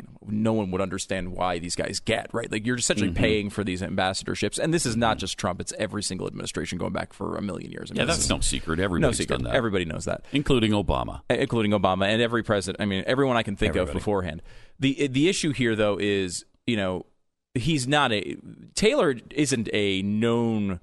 you 0.00 0.06
know 0.06 0.18
no 0.32 0.52
one 0.52 0.70
would 0.70 0.80
understand 0.80 1.32
why 1.32 1.58
these 1.58 1.74
guys 1.74 2.00
get. 2.00 2.32
Right, 2.32 2.50
like 2.50 2.66
you're 2.66 2.76
essentially 2.76 3.08
mm-hmm. 3.08 3.22
paying 3.22 3.50
for 3.50 3.64
these 3.64 3.82
ambassadorships, 3.82 4.58
and 4.58 4.72
this 4.72 4.86
is 4.86 4.96
not 4.96 5.18
just 5.18 5.38
Trump; 5.38 5.60
it's 5.60 5.72
every 5.78 6.02
single 6.02 6.26
administration 6.26 6.78
going 6.78 6.92
back 6.92 7.12
for 7.12 7.36
a 7.36 7.42
million 7.42 7.70
years. 7.70 7.90
I 7.90 7.94
mean, 7.94 8.00
yeah, 8.00 8.04
that's 8.06 8.28
no 8.28 8.40
secret. 8.40 8.78
no 8.78 8.84
Everybody's 8.84 9.18
secret. 9.18 9.36
done 9.36 9.44
that, 9.44 9.54
Everybody 9.54 9.84
knows 9.84 10.04
that, 10.04 10.24
including 10.32 10.72
Obama. 10.72 11.20
Uh, 11.30 11.34
including 11.34 11.72
Obama 11.72 12.06
and 12.06 12.22
every 12.22 12.42
president. 12.42 12.80
I 12.80 12.86
mean, 12.86 13.04
everyone 13.06 13.36
I 13.36 13.42
can 13.42 13.56
think 13.56 13.70
Everybody. 13.70 13.90
of 13.90 13.94
beforehand. 13.94 14.42
the 14.78 15.06
The 15.08 15.28
issue 15.28 15.52
here, 15.52 15.76
though, 15.76 15.98
is 15.98 16.44
you 16.66 16.76
know 16.76 17.06
he's 17.54 17.86
not 17.86 18.12
a 18.12 18.36
Taylor 18.74 19.16
isn't 19.30 19.68
a 19.72 20.02
known 20.02 20.80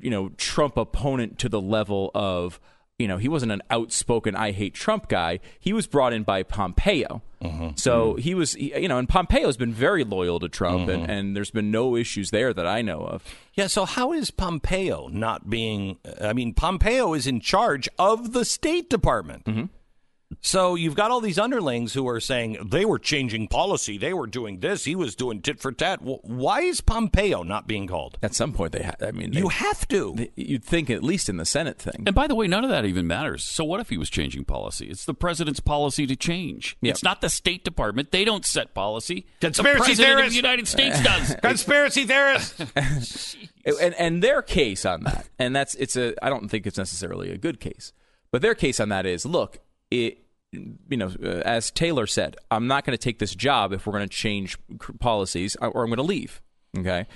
you 0.00 0.10
know 0.10 0.30
Trump 0.36 0.76
opponent 0.76 1.38
to 1.40 1.48
the 1.48 1.60
level 1.60 2.10
of 2.14 2.60
you 2.98 3.08
know 3.08 3.18
he 3.18 3.28
wasn't 3.28 3.52
an 3.52 3.62
outspoken 3.70 4.34
I 4.34 4.52
hate 4.52 4.74
Trump 4.74 5.08
guy. 5.08 5.40
He 5.58 5.72
was 5.72 5.86
brought 5.86 6.12
in 6.12 6.22
by 6.22 6.42
Pompeo, 6.42 7.22
mm-hmm. 7.42 7.70
so 7.76 8.12
mm-hmm. 8.12 8.20
he 8.20 8.34
was 8.34 8.54
you 8.56 8.88
know 8.88 8.98
and 8.98 9.08
Pompeo 9.08 9.46
has 9.46 9.56
been 9.56 9.72
very 9.72 10.04
loyal 10.04 10.40
to 10.40 10.48
Trump, 10.48 10.88
and, 10.88 11.02
mm-hmm. 11.02 11.10
and 11.10 11.36
there's 11.36 11.50
been 11.50 11.70
no 11.70 11.96
issues 11.96 12.30
there 12.30 12.52
that 12.54 12.66
I 12.66 12.82
know 12.82 13.00
of. 13.00 13.24
Yeah, 13.54 13.66
so 13.66 13.84
how 13.84 14.12
is 14.12 14.30
Pompeo 14.30 15.08
not 15.08 15.48
being? 15.48 15.98
I 16.20 16.32
mean, 16.32 16.54
Pompeo 16.54 17.14
is 17.14 17.26
in 17.26 17.40
charge 17.40 17.88
of 17.98 18.32
the 18.32 18.44
State 18.44 18.88
Department. 18.88 19.44
Mm-hmm. 19.44 19.64
So 20.46 20.76
you've 20.76 20.94
got 20.94 21.10
all 21.10 21.20
these 21.20 21.40
underlings 21.40 21.92
who 21.92 22.06
are 22.06 22.20
saying 22.20 22.68
they 22.70 22.84
were 22.84 23.00
changing 23.00 23.48
policy, 23.48 23.98
they 23.98 24.12
were 24.14 24.28
doing 24.28 24.60
this, 24.60 24.84
he 24.84 24.94
was 24.94 25.16
doing 25.16 25.42
tit 25.42 25.58
for 25.58 25.72
tat. 25.72 26.02
Well, 26.02 26.20
why 26.22 26.60
is 26.60 26.80
Pompeo 26.80 27.42
not 27.42 27.66
being 27.66 27.88
called? 27.88 28.16
At 28.22 28.32
some 28.32 28.52
point, 28.52 28.70
they 28.70 28.84
ha- 28.84 28.94
I 29.04 29.10
mean 29.10 29.32
they, 29.32 29.40
You 29.40 29.48
have 29.48 29.88
to. 29.88 30.14
they- 30.16 30.30
you'd 30.36 30.62
think 30.64 30.88
at 30.88 31.02
least 31.02 31.28
in 31.28 31.36
the 31.36 31.44
Senate 31.44 31.80
thing. 31.80 32.04
And 32.06 32.14
by 32.14 32.28
the 32.28 32.36
way, 32.36 32.46
none 32.46 32.62
of 32.62 32.70
that 32.70 32.84
even 32.84 33.08
matters. 33.08 33.42
So 33.42 33.64
what 33.64 33.80
if 33.80 33.88
he 33.88 33.98
was 33.98 34.08
changing 34.08 34.44
policy? 34.44 34.86
It's 34.86 35.04
the 35.04 35.14
president's 35.14 35.58
policy 35.58 36.06
to 36.06 36.14
change. 36.14 36.76
Yeah. 36.80 36.92
It's 36.92 37.02
not 37.02 37.22
the 37.22 37.28
State 37.28 37.64
Department. 37.64 38.12
They 38.12 38.24
don't 38.24 38.46
set 38.46 38.72
policy. 38.72 39.26
Conspiracy 39.40 39.78
the 39.78 39.84
president 39.84 40.20
of 40.26 40.30
the 40.30 40.36
United 40.36 40.68
States 40.68 41.02
does. 41.02 41.34
Conspiracy 41.42 42.04
theorist. 42.04 42.64
and 42.76 43.94
and 43.94 44.22
their 44.22 44.42
case 44.42 44.84
on 44.86 45.02
that, 45.02 45.28
and 45.40 45.56
that's 45.56 45.74
it's 45.74 45.96
a 45.96 46.14
I 46.24 46.28
don't 46.28 46.48
think 46.48 46.68
it's 46.68 46.78
necessarily 46.78 47.32
a 47.32 47.36
good 47.36 47.58
case, 47.58 47.92
but 48.30 48.42
their 48.42 48.54
case 48.54 48.78
on 48.78 48.90
that 48.90 49.06
is 49.06 49.26
look, 49.26 49.58
it 49.90 50.18
you 50.88 50.96
know 50.96 51.12
uh, 51.22 51.42
as 51.44 51.70
Taylor 51.70 52.06
said, 52.06 52.36
I'm 52.50 52.66
not 52.66 52.84
going 52.84 52.96
to 52.96 53.02
take 53.02 53.18
this 53.18 53.34
job 53.34 53.72
if 53.72 53.86
we're 53.86 53.92
going 53.92 54.08
to 54.08 54.14
change 54.14 54.58
policies 54.98 55.56
uh, 55.60 55.68
or 55.68 55.84
I'm 55.84 55.90
going 55.90 55.96
to 55.98 56.02
leave. 56.02 56.40
Okay, 56.76 57.06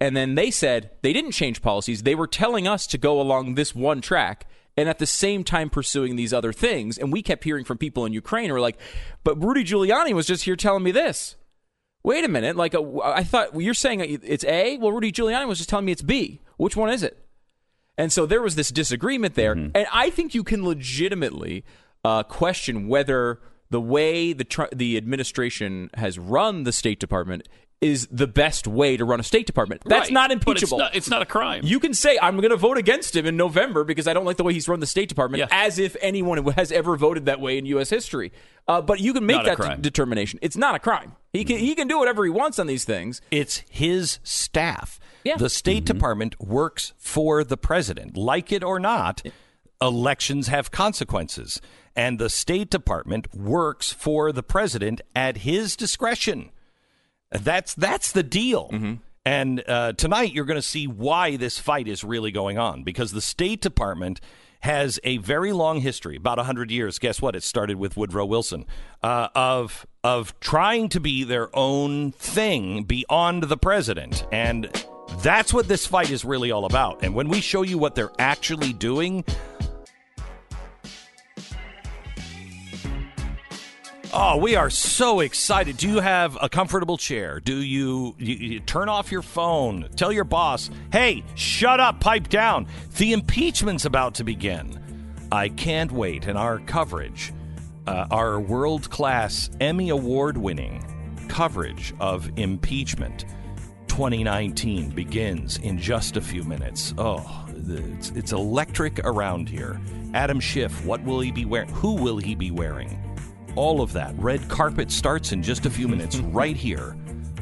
and 0.00 0.16
then 0.16 0.34
they 0.34 0.50
said 0.50 0.90
they 1.02 1.12
didn't 1.12 1.32
change 1.32 1.62
policies; 1.62 2.02
they 2.02 2.14
were 2.14 2.26
telling 2.26 2.68
us 2.68 2.86
to 2.88 2.98
go 2.98 3.20
along 3.20 3.54
this 3.54 3.74
one 3.74 4.00
track. 4.00 4.46
And 4.78 4.90
at 4.90 4.98
the 4.98 5.06
same 5.06 5.42
time 5.42 5.70
pursuing 5.70 6.16
these 6.16 6.34
other 6.34 6.52
things, 6.52 6.98
and 6.98 7.10
we 7.10 7.22
kept 7.22 7.44
hearing 7.44 7.64
from 7.64 7.78
people 7.78 8.04
in 8.04 8.12
Ukraine 8.12 8.48
who 8.48 8.52
were 8.52 8.60
like, 8.60 8.78
"But 9.24 9.42
Rudy 9.42 9.64
Giuliani 9.64 10.12
was 10.12 10.26
just 10.26 10.44
here 10.44 10.54
telling 10.54 10.82
me 10.82 10.90
this." 10.90 11.36
wait 12.06 12.24
a 12.24 12.28
minute, 12.28 12.56
like 12.56 12.74
uh, 12.74 13.00
I 13.00 13.24
thought 13.24 13.52
well, 13.52 13.60
you're 13.60 13.74
saying 13.74 14.00
it's 14.22 14.44
A. 14.44 14.78
Well, 14.78 14.92
Rudy 14.92 15.12
Giuliani 15.12 15.46
was 15.46 15.58
just 15.58 15.68
telling 15.68 15.84
me 15.84 15.92
it's 15.92 16.02
B. 16.02 16.40
Which 16.56 16.76
one 16.76 16.88
is 16.88 17.02
it? 17.02 17.18
And 17.98 18.12
so 18.12 18.24
there 18.24 18.40
was 18.40 18.54
this 18.54 18.70
disagreement 18.70 19.34
there, 19.34 19.52
and 19.52 19.86
I 19.92 20.10
think 20.10 20.34
you 20.34 20.44
can 20.44 20.64
legitimately 20.64 21.64
uh, 22.06 22.22
question 22.22 22.86
whether 22.88 23.40
the 23.70 23.80
way 23.80 24.32
the 24.32 24.44
tr- 24.44 24.72
the 24.74 24.96
administration 24.96 25.90
has 25.94 26.18
run 26.18 26.62
the 26.62 26.72
State 26.72 27.00
Department 27.00 27.48
is 27.82 28.06
the 28.10 28.26
best 28.26 28.66
way 28.66 28.96
to 28.96 29.04
run 29.04 29.20
a 29.20 29.22
State 29.22 29.46
Department. 29.46 29.82
That's 29.84 30.06
Right. 30.08 30.12
not 30.12 30.28
But 30.30 30.36
it's 30.38 30.46
impeachable. 30.46 30.78
not- 30.78 30.94
it's 30.96 31.10
not 31.10 31.20
a 31.20 31.26
crime. 31.26 31.60
You 31.64 31.78
can 31.78 31.92
say 31.92 32.18
I'm 32.22 32.36
going 32.36 32.50
to 32.50 32.56
vote 32.56 32.78
against 32.78 33.14
him 33.14 33.26
in 33.26 33.36
November 33.36 33.84
because 33.84 34.06
I 34.08 34.14
don't 34.14 34.24
like 34.24 34.38
the 34.38 34.44
way 34.44 34.54
he's 34.54 34.66
run 34.68 34.80
the 34.80 34.86
State 34.86 35.08
Department, 35.10 35.40
Yeah. 35.40 35.48
as 35.50 35.78
if 35.78 35.94
anyone 36.00 36.42
has 36.52 36.72
ever 36.72 36.96
voted 36.96 37.26
that 37.26 37.38
way 37.40 37.58
in 37.58 37.66
U.S. 37.66 37.90
history. 37.90 38.32
Uh, 38.68 38.80
but 38.80 39.00
you 39.00 39.12
can 39.12 39.26
make 39.26 39.36
Not 39.38 39.44
that 39.46 39.56
crime. 39.56 39.76
de- 39.76 39.82
determination. 39.82 40.38
It's 40.42 40.56
not 40.56 40.74
a 40.74 40.78
crime. 40.78 41.12
He 41.34 41.44
can 41.44 41.58
he 41.58 41.74
can 41.74 41.86
do 41.86 41.98
whatever 41.98 42.24
he 42.24 42.30
wants 42.30 42.58
on 42.58 42.66
these 42.66 42.84
things. 42.84 43.20
It's 43.30 43.62
his 43.68 44.20
staff. 44.22 44.98
Yeah. 45.24 45.36
The 45.36 45.50
State 45.50 45.84
Department 45.84 46.34
works 46.40 46.92
for 46.96 47.44
the 47.44 47.56
president, 47.58 48.16
like 48.16 48.52
it 48.52 48.62
or 48.64 48.78
not. 48.80 49.22
Elections 49.80 50.48
have 50.48 50.70
consequences, 50.70 51.60
and 51.94 52.18
the 52.18 52.30
State 52.30 52.70
Department 52.70 53.34
works 53.34 53.92
for 53.92 54.32
the 54.32 54.42
president 54.42 55.00
at 55.14 55.38
his 55.38 55.76
discretion. 55.76 56.50
That's 57.30 57.74
that's 57.74 58.12
the 58.12 58.22
deal. 58.22 58.70
And 59.24 59.64
uh, 59.66 59.92
tonight 59.94 60.32
you're 60.32 60.44
going 60.44 60.54
to 60.54 60.62
see 60.62 60.86
why 60.86 61.36
this 61.36 61.58
fight 61.58 61.88
is 61.88 62.04
really 62.04 62.30
going 62.30 62.58
on 62.58 62.84
because 62.84 63.10
the 63.10 63.20
State 63.20 63.60
Department 63.60 64.20
has 64.60 64.98
a 65.04 65.18
very 65.18 65.52
long 65.52 65.80
history, 65.80 66.16
about 66.16 66.38
100 66.38 66.70
years. 66.70 66.98
Guess 66.98 67.20
what? 67.20 67.36
It 67.36 67.42
started 67.42 67.76
with 67.76 67.96
Woodrow 67.96 68.24
Wilson 68.26 68.66
uh, 69.02 69.28
of 69.34 69.86
of 70.04 70.38
trying 70.40 70.88
to 70.90 71.00
be 71.00 71.24
their 71.24 71.54
own 71.56 72.12
thing 72.12 72.84
beyond 72.84 73.44
the 73.44 73.56
president, 73.56 74.24
and 74.30 74.70
that's 75.18 75.52
what 75.52 75.68
this 75.68 75.86
fight 75.86 76.10
is 76.10 76.24
really 76.24 76.50
all 76.50 76.64
about. 76.64 77.02
And 77.02 77.14
when 77.14 77.28
we 77.28 77.40
show 77.40 77.62
you 77.62 77.78
what 77.78 77.94
they're 77.94 78.12
actually 78.18 78.72
doing, 78.72 79.24
Oh, 84.18 84.38
we 84.38 84.56
are 84.56 84.70
so 84.70 85.20
excited. 85.20 85.76
Do 85.76 85.90
you 85.90 86.00
have 86.00 86.38
a 86.40 86.48
comfortable 86.48 86.96
chair? 86.96 87.38
Do 87.38 87.58
you, 87.58 88.14
you, 88.18 88.34
you 88.36 88.60
turn 88.60 88.88
off 88.88 89.12
your 89.12 89.20
phone? 89.20 89.90
Tell 89.94 90.10
your 90.10 90.24
boss, 90.24 90.70
hey, 90.90 91.22
shut 91.34 91.80
up, 91.80 92.00
pipe 92.00 92.30
down. 92.30 92.66
The 92.96 93.12
impeachment's 93.12 93.84
about 93.84 94.14
to 94.14 94.24
begin. 94.24 94.82
I 95.30 95.50
can't 95.50 95.92
wait. 95.92 96.28
And 96.28 96.38
our 96.38 96.60
coverage, 96.60 97.34
uh, 97.86 98.06
our 98.10 98.40
world 98.40 98.88
class 98.88 99.50
Emmy 99.60 99.90
Award 99.90 100.38
winning 100.38 100.82
coverage 101.28 101.92
of 102.00 102.30
impeachment 102.38 103.26
2019 103.88 104.92
begins 104.92 105.58
in 105.58 105.78
just 105.78 106.16
a 106.16 106.22
few 106.22 106.42
minutes. 106.42 106.94
Oh, 106.96 107.46
it's, 107.54 108.12
it's 108.12 108.32
electric 108.32 108.98
around 109.00 109.50
here. 109.50 109.78
Adam 110.14 110.40
Schiff, 110.40 110.86
what 110.86 111.04
will 111.04 111.20
he 111.20 111.30
be 111.30 111.44
wearing? 111.44 111.68
Who 111.68 111.96
will 111.96 112.16
he 112.16 112.34
be 112.34 112.50
wearing? 112.50 112.98
All 113.56 113.80
of 113.80 113.92
that. 113.94 114.14
Red 114.18 114.48
carpet 114.48 114.90
starts 114.92 115.32
in 115.32 115.42
just 115.42 115.66
a 115.66 115.70
few 115.70 115.88
minutes 115.88 116.16
right 116.32 116.56
here 116.56 116.96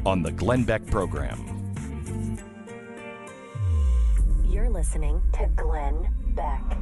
on 0.05 0.23
the 0.23 0.31
Glenn 0.31 0.63
Beck 0.63 0.85
program. 0.87 1.39
You're 4.45 4.69
listening 4.69 5.21
to 5.33 5.47
Glenn 5.55 6.07
Beck. 6.35 6.77